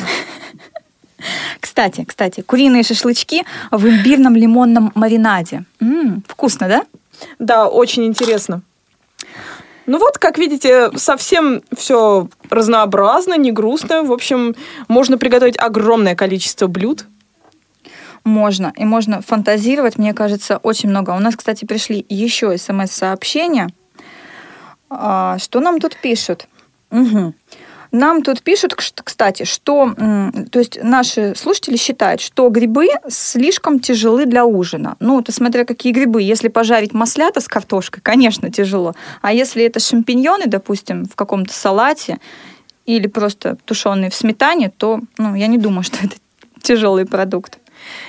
Кстати, 1.60 2.06
кстати, 2.08 2.42
куриные 2.42 2.84
шашлычки 2.84 3.44
в 3.72 3.88
имбирном 3.88 4.36
лимонном 4.36 4.92
маринаде. 4.96 5.64
М, 5.80 6.24
вкусно, 6.28 6.68
да? 6.68 6.86
Да, 7.40 7.68
очень 7.68 8.06
интересно. 8.06 8.62
Ну 9.86 10.00
вот, 10.00 10.18
как 10.18 10.38
видите, 10.38 10.92
совсем 10.98 11.62
все 11.76 12.28
разнообразно, 12.50 13.38
не 13.38 13.52
грустно. 13.54 14.04
В 14.04 14.12
общем, 14.12 14.54
можно 14.90 15.18
приготовить 15.18 15.58
огромное 15.58 16.16
количество 16.16 16.68
блюд. 16.68 17.06
Можно. 18.26 18.74
И 18.76 18.84
можно 18.84 19.22
фантазировать, 19.22 19.98
мне 19.98 20.14
кажется, 20.14 20.58
очень 20.58 20.90
много. 20.90 21.12
У 21.12 21.20
нас, 21.20 21.38
кстати, 21.38 21.64
пришли 21.64 22.06
еще 22.10 22.58
смс-сообщения. 22.58 23.70
А, 24.90 25.38
Что 25.40 25.62
нам 25.62 25.80
тут 25.80 25.96
пишут? 25.96 26.48
Мгм. 26.92 27.34
Нам 27.92 28.22
тут 28.22 28.42
пишут, 28.42 28.76
кстати, 28.76 29.44
что, 29.44 29.94
то 30.52 30.60
есть 30.60 30.80
наши 30.82 31.34
слушатели 31.36 31.78
считают, 31.78 32.22
что 32.22 32.50
грибы 32.50 32.90
слишком 33.08 33.80
тяжелы 33.80 34.26
для 34.26 34.46
ужина. 34.46 34.96
Ну, 35.00 35.20
это 35.20 35.32
смотря 35.32 35.66
какие 35.66 35.94
грибы. 35.94 36.22
Если 36.22 36.48
пожарить 36.48 36.94
маслята 36.94 37.42
с 37.42 37.48
картошкой, 37.48 38.02
конечно, 38.02 38.52
тяжело. 38.52 38.94
А 39.22 39.34
если 39.34 39.64
это 39.64 39.80
шампиньоны, 39.80 40.48
допустим, 40.48 41.06
в 41.06 41.16
каком-то 41.16 41.54
салате 41.54 42.20
или 42.86 43.08
просто 43.08 43.58
тушеные 43.66 44.10
в 44.10 44.16
сметане, 44.16 44.70
то, 44.70 45.00
ну, 45.18 45.36
я 45.36 45.48
не 45.48 45.58
думаю, 45.58 45.84
что 45.84 45.98
это 46.04 46.16
тяжелый 46.62 47.06
продукт. 47.06 47.60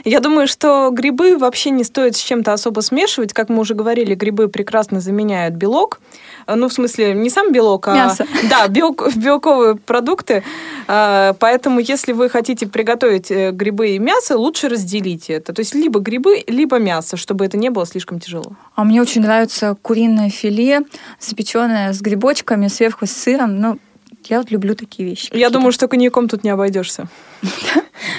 Я 0.05 0.21
думаю, 0.21 0.47
что 0.49 0.91
грибы 0.93 1.37
вообще 1.39 1.71
не 1.71 1.85
стоит 1.85 2.17
с 2.17 2.21
чем-то 2.21 2.53
особо 2.53 2.81
смешивать. 2.81 3.33
Как 3.33 3.49
мы 3.49 3.61
уже 3.61 3.75
говорили, 3.75 4.15
грибы 4.15 4.49
прекрасно 4.49 5.01
заменяют 5.01 5.55
белок. 5.55 6.01
Э, 6.47 6.55
Ну, 6.55 6.69
в 6.69 6.73
смысле, 6.73 7.15
не 7.15 7.31
сам 7.31 7.53
белок, 7.53 7.89
а... 7.89 7.95
Мясо. 7.95 8.27
Да, 8.51 8.67
белк- 8.69 9.17
белковые 9.17 9.77
продукты. 9.77 10.43
А, 10.87 11.35
Поэтому, 11.39 11.81
если 11.81 12.13
вы 12.13 12.29
хотите 12.31 12.67
приготовить 12.67 13.31
э, 13.31 13.51
грибы 13.53 13.91
и 13.91 13.99
мясо, 13.99 14.37
лучше 14.39 14.69
разделите 14.69 15.35
это. 15.35 15.53
То 15.53 15.61
есть, 15.61 15.75
либо 15.75 16.01
грибы, 16.01 16.43
либо 16.47 16.79
мясо, 16.79 17.17
чтобы 17.17 17.45
это 17.45 17.57
не 17.57 17.71
было 17.71 17.87
слишком 17.87 18.21
тяжело. 18.21 18.53
А 18.75 18.85
мне 18.85 19.01
очень 19.03 19.23
нравится 19.23 19.77
куриное 19.83 20.31
филе, 20.31 20.83
запеченное 21.21 21.93
с 21.93 22.01
грибочками, 22.01 22.69
сверху 22.69 23.07
с 23.07 23.11
сыром. 23.13 23.61
Ну, 23.61 23.79
я 24.29 24.39
вот 24.39 24.51
люблю 24.51 24.75
такие 24.75 25.09
вещи. 25.09 25.31
Я 25.33 25.51
думаю, 25.51 25.73
что 25.73 25.89
коньяком 25.89 26.29
тут 26.29 26.45
не 26.45 26.51
обойдешься. 26.51 27.09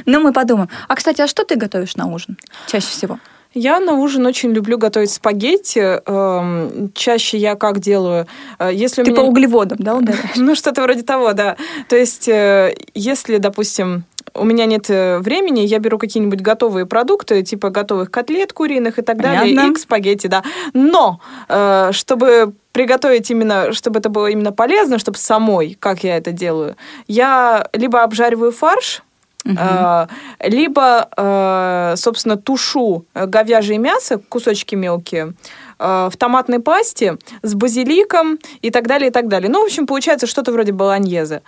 Ну, 0.06 0.19
мы 0.22 0.34
подумаем. 0.34 0.69
А, 0.88 0.95
кстати, 0.95 1.22
а 1.22 1.28
что 1.28 1.43
ты 1.43 1.56
готовишь 1.56 1.95
на 1.95 2.08
ужин 2.08 2.38
чаще 2.67 2.88
всего? 2.88 3.19
Я 3.54 3.80
на 3.80 3.93
ужин 3.93 4.26
очень 4.26 4.52
люблю 4.52 4.78
готовить 4.78 5.10
спагетти. 5.10 5.80
Эм, 6.06 6.91
Чаще 6.93 7.38
я 7.38 7.56
как 7.56 7.80
делаю? 7.80 8.28
Э, 8.60 8.69
Если 8.72 9.04
Ты 9.04 9.12
меня... 9.12 9.22
по 9.22 9.26
углеводам, 9.26 9.80
да, 9.80 9.95
ударяешь? 9.95 10.22
Ну, 10.36 10.54
что-то 10.54 10.84
вроде 10.84 11.02
того, 11.02 11.34
да. 11.34 11.58
То 11.88 11.95
есть, 11.95 12.28
э, 12.28 12.76
если, 12.93 13.38
допустим, 13.38 14.04
у 14.34 14.46
меня 14.46 14.65
нет 14.65 14.89
э, 14.89 15.20
времени, 15.20 15.62
я 15.62 15.80
беру 15.80 15.98
какие-нибудь 15.98 16.42
готовые 16.42 16.86
продукты, 16.86 17.44
типа 17.44 17.70
готовых 17.70 18.12
котлет 18.12 18.54
куриных 18.54 19.00
и 19.00 19.02
так 19.02 19.18
далее, 19.18 19.42
Понятно. 19.42 19.72
и 19.72 19.74
к 19.74 19.78
спагетти, 19.78 20.28
да. 20.28 20.44
Но, 20.74 21.20
э, 21.48 21.89
чтобы 21.92 22.54
приготовить 22.72 23.30
именно, 23.32 23.74
чтобы 23.74 24.00
это 24.00 24.10
было 24.10 24.28
именно 24.28 24.52
полезно, 24.52 25.00
чтобы 25.00 25.18
самой, 25.18 25.78
как 25.80 26.04
я 26.04 26.18
это 26.18 26.32
делаю, 26.32 26.76
я 27.08 27.68
либо 27.74 28.04
обжариваю 28.04 28.52
фарш, 28.52 29.04
э, 29.46 30.08
либо, 30.42 31.96
собственно, 31.98 32.38
тушу 32.38 33.06
говяжье 33.15 33.78
мясо, 33.78 34.20
кусочки 34.30 34.76
мелкие, 34.76 35.34
в 35.80 36.12
томатной 36.18 36.60
пасте 36.60 37.18
с 37.42 37.54
базиликом 37.54 38.38
и 38.62 38.70
так 38.70 38.86
далее, 38.86 39.10
и 39.10 39.12
так 39.12 39.30
далее. 39.30 39.50
Ну, 39.50 39.62
в 39.62 39.65
общем, 39.65 39.88
получается 39.88 40.28
что-то 40.28 40.52
вроде 40.52 40.74
болоньезе. 40.74 41.42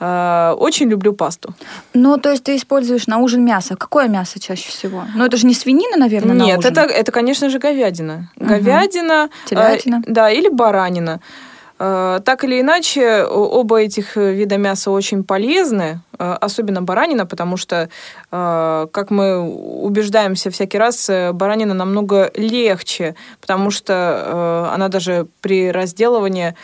Э, 0.00 0.54
Очень 0.58 0.88
люблю 0.88 1.12
пасту. 1.12 1.54
Ну, 1.94 2.16
то 2.16 2.30
есть 2.30 2.44
ты 2.44 2.56
используешь 2.56 3.06
на 3.06 3.18
ужин 3.18 3.44
мясо. 3.44 3.76
Какое 3.76 4.08
мясо 4.08 4.40
чаще 4.40 4.70
всего? 4.70 5.04
Ну, 5.14 5.24
это 5.24 5.36
же 5.36 5.46
не 5.46 5.54
свинина, 5.54 5.96
наверное, 5.96 6.34
на 6.34 6.42
Нет, 6.44 6.58
ужин. 6.58 6.72
это, 6.72 6.80
это, 6.82 7.12
конечно 7.12 7.50
же, 7.50 7.58
говядина. 7.58 8.30
Мгм. 8.36 8.48
Говядина. 8.48 9.28
Телятина. 9.46 10.02
э, 10.06 10.10
да, 10.12 10.30
или 10.30 10.48
баранина. 10.48 11.20
Э, 11.78 12.20
Так 12.24 12.44
или 12.44 12.60
иначе, 12.60 13.24
оба 13.24 13.80
этих 13.80 14.16
э, 14.16 14.32
вида 14.32 14.56
мяса 14.58 14.90
очень 14.90 15.24
полезны, 15.24 16.00
э, 16.18 16.36
особенно 16.40 16.82
баранина, 16.82 17.24
потому 17.26 17.56
что, 17.56 17.88
э, 18.30 18.86
как 18.92 19.10
мы 19.10 19.38
убеждаемся 19.38 20.50
всякий 20.50 20.78
раз, 20.78 21.08
э, 21.10 21.32
баранина 21.32 21.74
намного 21.74 22.30
легче, 22.34 23.14
потому 23.40 23.70
что 23.70 23.92
э, 23.92 24.74
она 24.74 24.88
даже 24.88 25.26
при 25.40 25.70
разделывании 25.72 26.48
э, 26.48 26.54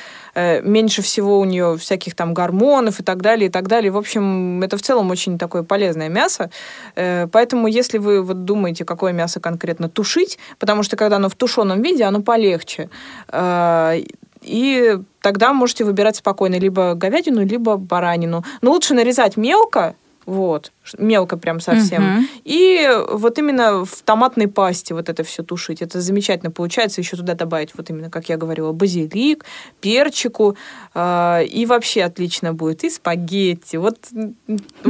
меньше 0.62 1.02
всего 1.02 1.38
у 1.38 1.44
нее 1.44 1.76
всяких 1.78 2.14
там 2.14 2.34
гормонов 2.34 3.00
и 3.00 3.02
так 3.02 3.22
далее, 3.22 3.48
и 3.48 3.50
так 3.50 3.68
далее. 3.68 3.90
В 3.90 3.96
общем, 3.96 4.62
это 4.62 4.76
в 4.76 4.82
целом 4.82 5.10
очень 5.10 5.38
такое 5.38 5.62
полезное 5.62 6.08
мясо. 6.08 6.50
Э, 6.94 7.26
Поэтому, 7.32 7.66
если 7.68 7.98
вы 7.98 8.22
вот 8.22 8.44
думаете, 8.44 8.84
какое 8.84 9.12
мясо 9.12 9.40
конкретно 9.40 9.88
тушить, 9.88 10.38
потому 10.58 10.82
что 10.82 10.96
когда 10.96 11.16
оно 11.16 11.28
в 11.28 11.34
тушеном 11.34 11.82
виде, 11.82 12.04
оно 12.04 12.20
полегче. 12.22 12.88
Э, 13.32 13.94
И 14.42 14.98
тогда 15.20 15.52
можете 15.52 15.84
выбирать 15.84 16.16
спокойно 16.16 16.58
либо 16.58 16.94
говядину, 16.94 17.44
либо 17.44 17.76
баранину. 17.76 18.44
Но 18.62 18.72
лучше 18.72 18.94
нарезать 18.94 19.36
мелко, 19.36 19.94
Вот, 20.26 20.72
мелко 20.98 21.36
прям 21.36 21.60
совсем. 21.60 22.02
Мгм. 22.02 22.28
И 22.44 22.90
вот 23.12 23.38
именно 23.38 23.84
в 23.84 24.02
томатной 24.04 24.48
пасте 24.48 24.92
вот 24.92 25.08
это 25.08 25.22
все 25.22 25.44
тушить. 25.44 25.82
Это 25.82 26.00
замечательно 26.00 26.50
получается. 26.50 27.00
Еще 27.00 27.16
туда 27.16 27.34
добавить, 27.34 27.70
вот 27.76 27.90
именно, 27.90 28.10
как 28.10 28.28
я 28.28 28.36
говорила, 28.36 28.72
базилик, 28.72 29.44
перчику. 29.80 30.56
э, 30.94 31.44
и 31.44 31.64
вообще 31.66 32.02
отлично 32.02 32.52
будет. 32.54 32.82
И 32.84 32.90
спагетти. 32.90 33.76
Вот 33.76 33.98
у 34.12 34.18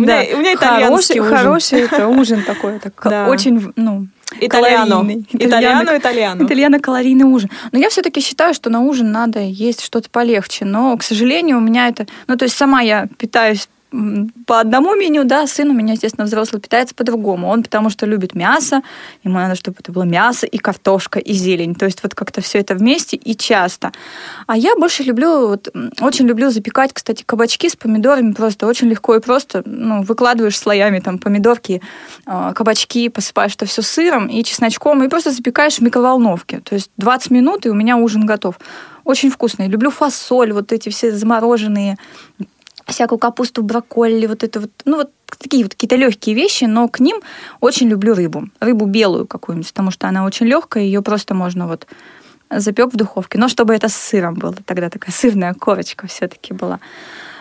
меня, 0.00 0.24
Да. 0.24 0.36
у 0.36 0.40
меня 0.40 0.56
хороший, 0.56 0.56
итальянский 0.56 1.20
ужин. 1.20 1.36
хороший 1.36 1.80
это 1.80 2.08
ужин 2.20 2.42
такой, 2.44 2.78
так, 2.78 2.94
Да. 3.04 3.28
очень, 3.28 3.72
ну, 3.76 4.06
Итальяно. 4.40 4.90
калорийный. 4.96 5.26
Итальяно, 5.32 5.98
итальяно. 5.98 6.42
Итальяно-калорийный 6.44 7.24
ужин. 7.24 7.50
Но 7.72 7.78
я 7.78 7.90
все-таки 7.90 8.20
считаю, 8.20 8.54
что 8.54 8.70
на 8.70 8.80
ужин 8.80 9.12
надо 9.12 9.40
есть 9.40 9.82
что-то 9.82 10.08
полегче. 10.10 10.64
Но, 10.64 10.96
к 10.96 11.02
сожалению, 11.02 11.58
у 11.58 11.60
меня 11.60 11.88
это... 11.88 12.06
Ну, 12.26 12.36
то 12.36 12.44
есть 12.46 12.56
сама 12.56 12.80
я 12.80 13.06
питаюсь 13.18 13.68
по 13.90 14.60
одному 14.60 14.94
меню, 14.94 15.24
да, 15.24 15.46
сын 15.46 15.70
у 15.70 15.72
меня, 15.72 15.92
естественно, 15.92 16.26
взрослый, 16.26 16.60
питается 16.60 16.94
по-другому. 16.94 17.48
Он 17.48 17.62
потому 17.62 17.88
что 17.88 18.04
любит 18.04 18.34
мясо, 18.34 18.82
ему 19.22 19.36
надо, 19.36 19.54
чтобы 19.54 19.76
это 19.80 19.92
было 19.92 20.02
мясо 20.02 20.46
и 20.46 20.58
картошка, 20.58 21.18
и 21.18 21.32
зелень. 21.32 21.74
То 21.74 21.86
есть 21.86 22.02
вот 22.02 22.14
как-то 22.14 22.40
все 22.40 22.58
это 22.58 22.74
вместе 22.74 23.16
и 23.16 23.36
часто. 23.36 23.92
А 24.46 24.56
я 24.56 24.76
больше 24.76 25.04
люблю, 25.04 25.48
вот, 25.48 25.68
очень 26.00 26.26
люблю 26.26 26.50
запекать, 26.50 26.92
кстати, 26.92 27.22
кабачки 27.24 27.68
с 27.68 27.76
помидорами 27.76 28.32
просто 28.32 28.66
очень 28.66 28.88
легко 28.88 29.14
и 29.14 29.20
просто, 29.20 29.62
ну, 29.64 30.02
выкладываешь 30.02 30.58
слоями 30.58 30.98
там 30.98 31.18
помидорки, 31.18 31.80
э, 32.26 32.52
кабачки, 32.54 33.08
посыпаешь 33.08 33.54
это 33.54 33.66
все 33.66 33.82
сыром 33.82 34.26
и 34.26 34.42
чесночком, 34.42 35.02
и 35.04 35.08
просто 35.08 35.30
запекаешь 35.30 35.76
в 35.76 35.80
микроволновке. 35.80 36.60
То 36.60 36.74
есть 36.74 36.90
20 36.96 37.30
минут, 37.30 37.66
и 37.66 37.70
у 37.70 37.74
меня 37.74 37.96
ужин 37.96 38.26
готов. 38.26 38.58
Очень 39.04 39.30
вкусный. 39.30 39.68
Люблю 39.68 39.90
фасоль, 39.90 40.52
вот 40.52 40.72
эти 40.72 40.88
все 40.88 41.12
замороженные, 41.12 41.96
всякую 42.86 43.18
капусту, 43.18 43.62
брокколи, 43.62 44.26
вот 44.26 44.44
это 44.44 44.60
вот, 44.60 44.70
ну 44.84 44.96
вот 44.96 45.10
такие 45.38 45.64
вот 45.64 45.74
какие-то 45.74 45.96
легкие 45.96 46.36
вещи, 46.36 46.64
но 46.64 46.88
к 46.88 47.00
ним 47.00 47.20
очень 47.60 47.88
люблю 47.88 48.14
рыбу. 48.14 48.48
Рыбу 48.60 48.86
белую 48.86 49.26
какую-нибудь, 49.26 49.68
потому 49.68 49.90
что 49.90 50.08
она 50.08 50.24
очень 50.24 50.46
легкая, 50.46 50.84
ее 50.84 51.02
просто 51.02 51.34
можно 51.34 51.66
вот 51.66 51.86
запек 52.50 52.92
в 52.92 52.96
духовке. 52.96 53.38
Но 53.38 53.48
чтобы 53.48 53.74
это 53.74 53.88
с 53.88 53.96
сыром 53.96 54.34
было, 54.34 54.54
тогда 54.64 54.88
такая 54.88 55.12
сырная 55.12 55.54
корочка 55.54 56.06
все-таки 56.06 56.54
была. 56.54 56.80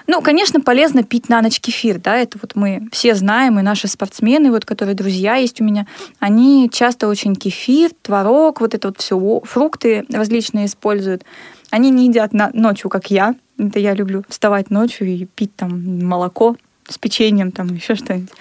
Ну, 0.08 0.22
конечно, 0.22 0.62
полезно 0.62 1.04
пить 1.04 1.30
на 1.30 1.42
ночь 1.42 1.60
кефир, 1.60 2.00
да, 2.00 2.16
это 2.18 2.38
вот 2.40 2.56
мы 2.56 2.88
все 2.92 3.16
знаем, 3.16 3.60
и 3.60 3.64
наши 3.64 3.88
спортсмены, 3.88 4.52
вот, 4.52 4.64
которые 4.64 4.94
друзья 4.96 5.36
есть 5.36 5.62
у 5.62 5.64
меня, 5.64 5.88
они 6.20 6.70
часто 6.72 7.08
очень 7.08 7.36
кефир, 7.36 7.90
творог, 8.04 8.62
вот 8.62 8.76
это 8.76 8.90
вот 8.90 9.00
все, 9.00 9.42
фрукты 9.44 10.06
различные 10.12 10.68
используют. 10.68 11.24
Они 11.72 11.90
не 11.90 12.08
едят 12.08 12.34
на, 12.34 12.52
ночью, 12.54 12.92
как 12.92 13.10
я, 13.10 13.34
это 13.58 13.80
я 13.80 13.94
люблю 13.94 14.24
вставать 14.28 14.70
ночью 14.70 15.08
и 15.08 15.26
пить 15.26 15.56
там 15.56 16.06
молоко 16.06 16.56
с 16.88 16.98
печеньем, 16.98 17.52
там 17.52 17.68
еще 17.68 17.96
что-нибудь. 17.96 18.32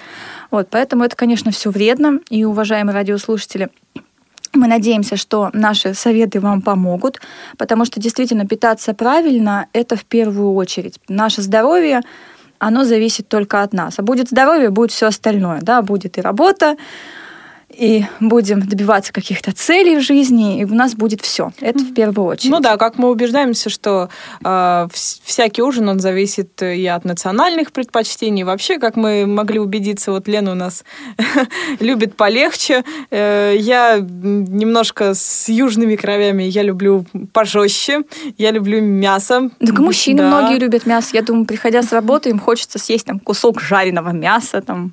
Вот, 0.50 0.68
поэтому 0.70 1.05
это, 1.05 1.16
конечно, 1.16 1.50
все 1.50 1.70
вредно, 1.70 2.20
и, 2.31 2.44
уважаемые 2.44 2.94
радиослушатели, 2.94 3.70
мы 4.53 4.68
надеемся, 4.68 5.16
что 5.16 5.50
наши 5.53 5.94
советы 5.94 6.40
вам 6.40 6.62
помогут, 6.62 7.20
потому 7.59 7.85
что 7.85 8.00
действительно 8.00 8.46
питаться 8.46 8.94
правильно– 8.94 9.66
это 9.72 9.96
в 9.96 10.05
первую 10.05 10.55
очередь. 10.55 11.00
Наше 11.09 11.42
здоровье, 11.42 12.03
оно 12.59 12.85
зависит 12.85 13.29
только 13.29 13.62
от 13.62 13.72
нас. 13.72 13.98
А 13.98 14.03
будет 14.03 14.29
здоровье, 14.29 14.70
будет 14.70 14.92
все 14.92 15.07
остальное. 15.07 15.61
Да? 15.61 15.83
Будет 15.83 16.18
и 16.18 16.20
работа, 16.20 16.77
и 17.77 18.05
будем 18.21 18.61
добиваться 18.61 19.13
каких-то 19.13 19.53
целей 19.53 19.97
в 19.97 20.01
жизни, 20.01 20.61
и 20.61 20.65
у 20.65 20.75
нас 20.75 20.95
будет 20.95 21.21
все. 21.21 21.53
Это 21.61 21.79
в 21.81 21.93
первую 21.95 22.27
очередь. 22.29 22.51
Ну 22.51 22.61
да, 22.61 22.77
как 22.77 22.99
мы 22.99 23.11
убеждаемся, 23.11 23.71
что 23.71 24.09
э, 24.43 24.47
вс- 24.47 25.21
всякий 25.25 25.63
ужин, 25.63 25.89
он 25.89 26.01
зависит 26.01 26.63
и 26.63 26.87
от 26.87 27.05
национальных 27.05 27.73
предпочтений. 27.73 28.45
Вообще, 28.45 28.79
как 28.79 28.97
мы 28.97 29.27
могли 29.27 29.59
убедиться, 29.59 30.13
вот 30.13 30.29
Лена 30.29 30.53
у 30.53 30.55
нас 30.55 30.85
любит 31.81 32.17
полегче. 32.17 32.85
Э, 33.11 33.55
я 33.59 33.99
немножко 33.99 35.15
с 35.15 35.49
южными 35.49 35.97
кровями, 35.97 36.43
я 36.45 36.63
люблю 36.63 37.05
пожестче, 37.33 38.03
я 38.39 38.51
люблю 38.51 38.81
мясо. 38.81 39.51
Так 39.61 39.79
мужчины 39.79 40.19
Да. 40.19 40.29
многие 40.29 40.59
любят 40.59 40.87
мясо. 40.87 41.11
Я 41.13 41.23
думаю, 41.23 41.47
приходя 41.47 41.83
с 41.83 41.93
работы, 41.93 42.31
им 42.31 42.39
хочется 42.39 42.79
съесть 42.79 43.07
там 43.07 43.19
кусок 43.21 43.61
жареного 43.61 44.11
мяса, 44.11 44.61
там, 44.61 44.93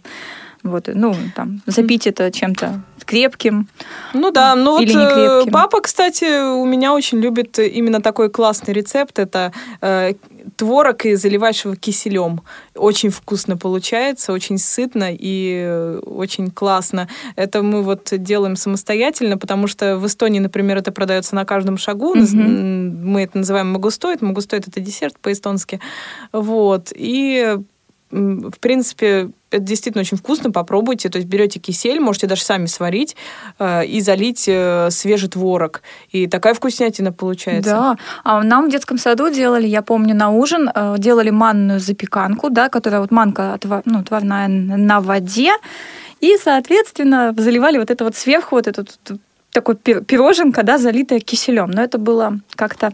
вот, 0.63 0.89
ну, 0.93 1.15
там, 1.35 1.61
запить 1.65 2.07
это 2.07 2.31
чем-то 2.31 2.81
крепким. 3.05 3.67
Ну 4.13 4.31
да, 4.31 4.55
ну 4.55 4.79
Или 4.79 4.93
вот 4.93 4.99
не 4.99 5.05
э, 5.05 5.13
крепким. 5.13 5.51
папа, 5.51 5.81
кстати, 5.81 6.53
у 6.53 6.65
меня 6.65 6.93
очень 6.93 7.19
любит 7.19 7.59
именно 7.59 8.01
такой 8.01 8.29
классный 8.29 8.73
рецепт. 8.73 9.19
Это 9.19 9.51
э, 9.81 10.13
творог 10.55 11.05
и 11.05 11.15
заливаешь 11.15 11.65
его 11.65 11.75
киселем. 11.75 12.41
Очень 12.75 13.09
вкусно 13.09 13.57
получается, 13.57 14.31
очень 14.31 14.57
сытно 14.57 15.09
и 15.11 15.99
очень 16.05 16.51
классно. 16.51 17.09
Это 17.35 17.61
мы 17.63 17.81
вот 17.83 18.09
делаем 18.11 18.55
самостоятельно, 18.55 19.37
потому 19.37 19.67
что 19.67 19.97
в 19.97 20.05
Эстонии, 20.05 20.39
например, 20.39 20.77
это 20.77 20.91
продается 20.93 21.35
на 21.35 21.43
каждом 21.43 21.77
шагу. 21.77 22.15
М, 22.15 23.11
Мы 23.11 23.23
это 23.23 23.39
называем 23.39 23.71
магустоид. 23.71 24.21
Магустоид 24.21 24.67
это 24.67 24.79
десерт 24.79 25.19
по-эстонски. 25.19 25.81
Вот. 26.31 26.93
И 26.95 27.57
в 28.11 28.59
принципе, 28.59 29.31
это 29.51 29.63
действительно 29.63 30.01
очень 30.01 30.17
вкусно, 30.17 30.51
попробуйте. 30.51 31.09
То 31.09 31.17
есть 31.17 31.27
берете 31.27 31.59
кисель, 31.59 31.99
можете 31.99 32.27
даже 32.27 32.43
сами 32.43 32.65
сварить 32.65 33.15
э, 33.59 33.85
и 33.85 34.01
залить 34.01 34.45
э, 34.47 34.89
свежий 34.91 35.29
творог. 35.29 35.81
И 36.09 36.27
такая 36.27 36.53
вкуснятина 36.53 37.11
получается. 37.11 37.71
Да, 37.71 37.97
а 38.23 38.41
нам 38.43 38.67
в 38.67 38.71
детском 38.71 38.97
саду 38.97 39.29
делали, 39.29 39.67
я 39.67 39.81
помню, 39.81 40.15
на 40.15 40.29
ужин 40.29 40.69
э, 40.73 40.95
делали 40.97 41.29
манную 41.29 41.79
запеканку, 41.79 42.49
да, 42.49 42.69
которая 42.69 43.01
вот 43.01 43.11
манка 43.11 43.57
отва- 43.59 43.81
ну, 43.85 43.99
отварная 43.99 44.47
на 44.47 45.01
воде, 45.01 45.51
и, 46.21 46.37
соответственно, 46.41 47.33
заливали 47.37 47.77
вот 47.77 47.91
это 47.91 48.03
вот 48.03 48.15
сверху, 48.15 48.55
вот 48.55 48.67
этот 48.67 48.97
такой 49.51 49.75
пир- 49.75 50.03
пироженка, 50.03 50.63
да, 50.63 50.77
залитая 50.77 51.19
киселем. 51.19 51.71
Но 51.71 51.83
это 51.83 51.97
было 51.97 52.39
как-то 52.55 52.93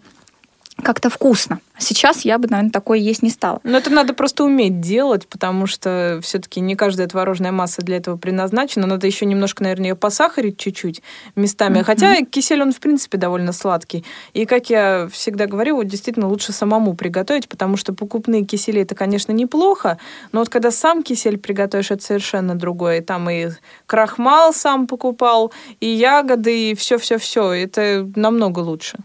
как-то 0.83 1.09
вкусно. 1.09 1.59
Сейчас 1.79 2.21
я 2.25 2.37
бы, 2.37 2.47
наверное, 2.47 2.71
такое 2.71 2.97
есть 2.97 3.21
не 3.21 3.29
стала. 3.29 3.59
Но 3.63 3.77
это 3.77 3.89
надо 3.91 4.13
просто 4.13 4.43
уметь 4.43 4.79
делать, 4.79 5.27
потому 5.27 5.67
что 5.67 6.19
все-таки 6.23 6.59
не 6.59 6.75
каждая 6.75 7.07
творожная 7.07 7.51
масса 7.51 7.81
для 7.81 7.97
этого 7.97 8.17
предназначена. 8.17 8.87
Надо 8.87 9.05
еще 9.05 9.25
немножко, 9.25 9.63
наверное, 9.63 9.89
ее 9.89 9.95
посахарить 9.95 10.57
чуть-чуть 10.57 11.01
местами. 11.35 11.75
Мгм. 11.75 11.83
Хотя 11.83 12.21
кисель, 12.23 12.61
он, 12.61 12.73
в 12.73 12.79
принципе, 12.79 13.17
довольно 13.17 13.53
сладкий. 13.53 14.05
И, 14.33 14.45
как 14.45 14.69
я 14.69 15.07
всегда 15.11 15.45
говорю, 15.45 15.75
вот 15.75 15.87
действительно 15.87 16.27
лучше 16.27 16.51
самому 16.51 16.95
приготовить, 16.95 17.47
потому 17.47 17.77
что 17.77 17.93
покупные 17.93 18.43
кисели 18.43 18.81
это, 18.81 18.95
конечно, 18.95 19.31
неплохо, 19.31 19.97
но 20.31 20.39
вот 20.39 20.49
когда 20.49 20.71
сам 20.71 21.03
кисель 21.03 21.37
приготовишь, 21.37 21.91
это 21.91 22.03
совершенно 22.03 22.55
другое. 22.55 23.01
Там 23.01 23.29
и 23.29 23.49
крахмал 23.85 24.53
сам 24.53 24.87
покупал, 24.87 25.51
и 25.79 25.87
ягоды, 25.87 26.71
и 26.71 26.75
все-все-все. 26.75 27.51
Это 27.51 28.09
намного 28.15 28.59
лучше. 28.59 28.97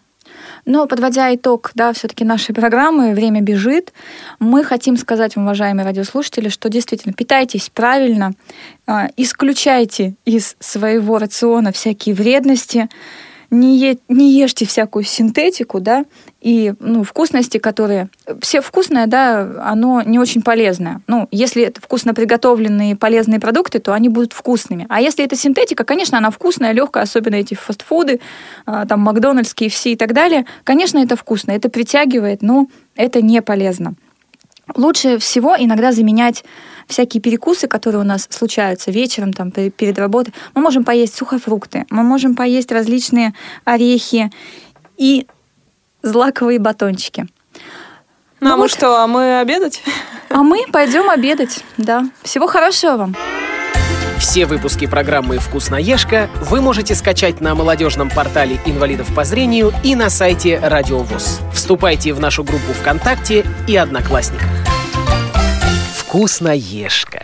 Но 0.65 0.87
подводя 0.87 1.35
итог, 1.35 1.73
да, 1.75 1.93
все-таки 1.93 2.25
нашей 2.25 2.55
программы, 2.55 3.15
время 3.15 3.41
бежит. 3.41 3.93
Мы 4.39 4.65
хотим 4.65 4.97
сказать 4.97 5.37
вам, 5.37 5.45
уважаемые 5.45 5.85
радиослушатели, 5.85 6.49
что 6.49 6.69
действительно 6.69 7.13
питайтесь 7.13 7.71
правильно, 7.73 8.33
а, 8.87 9.09
исключайте 9.17 10.15
из 10.25 10.57
своего 10.61 11.19
рациона 11.19 11.73
всякие 11.73 12.15
вредности, 12.15 12.89
не, 13.53 13.77
е- 13.77 13.99
не 14.09 14.33
ешьте 14.33 14.65
всякую 14.65 15.05
синтетику, 15.05 15.79
да, 15.79 16.07
и 16.41 16.73
ну, 16.81 17.05
вкусности, 17.05 17.59
которые... 17.59 18.09
Все 18.41 18.63
вкусное, 18.63 19.07
да, 19.07 19.63
оно 19.63 20.03
не 20.03 20.19
очень 20.19 20.43
полезное. 20.43 21.03
Ну, 21.07 21.29
если 21.31 21.63
это 21.63 21.81
вкусно 21.81 22.15
приготовленные 22.15 22.97
полезные 22.97 23.39
продукты, 23.39 23.79
то 23.79 23.93
они 23.93 24.09
будут 24.09 24.33
вкусными. 24.33 24.87
А 24.89 25.01
если 25.01 25.25
это 25.25 25.37
синтетика, 25.37 25.85
конечно, 25.85 26.17
она 26.17 26.31
вкусная, 26.31 26.73
легкая, 26.73 27.05
особенно 27.05 27.37
эти 27.37 27.55
фастфуды, 27.55 28.21
а, 28.65 28.87
там, 28.87 29.01
Макдональдс, 29.01 29.55
KFC 29.55 29.93
и 29.93 29.97
так 29.97 30.15
далее. 30.15 30.47
Конечно, 30.65 30.99
это 30.99 31.15
вкусно, 31.15 31.53
это 31.53 31.69
притягивает, 31.69 32.41
но 32.41 32.69
это 32.97 33.21
не 33.21 33.43
полезно. 33.43 33.95
Лучше 34.75 35.19
всего 35.19 35.55
иногда 35.59 35.93
заменять 35.93 36.45
всякие 36.89 37.21
перекусы, 37.21 37.69
которые 37.69 38.01
у 38.01 38.05
нас 38.05 38.27
случаются 38.31 38.91
вечером, 38.91 39.33
там, 39.33 39.51
пе- 39.51 39.71
перед 39.71 39.99
работой. 39.99 40.35
Мы 40.55 40.63
можем 40.63 40.85
поесть 40.85 41.17
сухофрукты, 41.17 41.87
мы 41.91 42.03
можем 42.03 42.35
поесть 42.35 42.73
различные 42.73 43.35
орехи 43.65 44.31
и 44.97 45.27
злаковые 46.03 46.59
батончики. 46.59 47.27
Ну 48.41 48.53
а 48.53 48.57
мы 48.57 48.63
вот. 48.63 48.71
что, 48.71 49.03
а 49.03 49.07
мы 49.07 49.39
обедать? 49.39 49.83
А 50.29 50.43
мы 50.43 50.65
пойдем 50.73 51.09
обедать. 51.11 51.65
Да. 51.77 52.09
Всего 52.23 52.47
хорошего 52.47 52.97
вам. 52.97 53.17
Все 54.19 54.47
выпуски 54.47 54.87
программы 54.87 55.39
«Вкусноежка» 55.39 56.31
вы 56.41 56.61
можете 56.61 56.95
скачать 56.95 57.41
на 57.41 57.55
молодежном 57.55 58.11
портале 58.11 58.61
инвалидов 58.67 59.13
по 59.15 59.25
зрению 59.25 59.73
и 59.83 59.95
на 59.95 60.11
сайте 60.11 60.59
Радио 60.59 60.99
ВОЗ. 60.99 61.41
Вступайте 61.53 62.13
в 62.13 62.21
нашу 62.21 62.45
группу 62.45 62.73
ВКонтакте 62.73 63.45
и 63.67 63.77
Одноклассниках. 63.77 64.49
«Вкусноежка». 65.97 67.22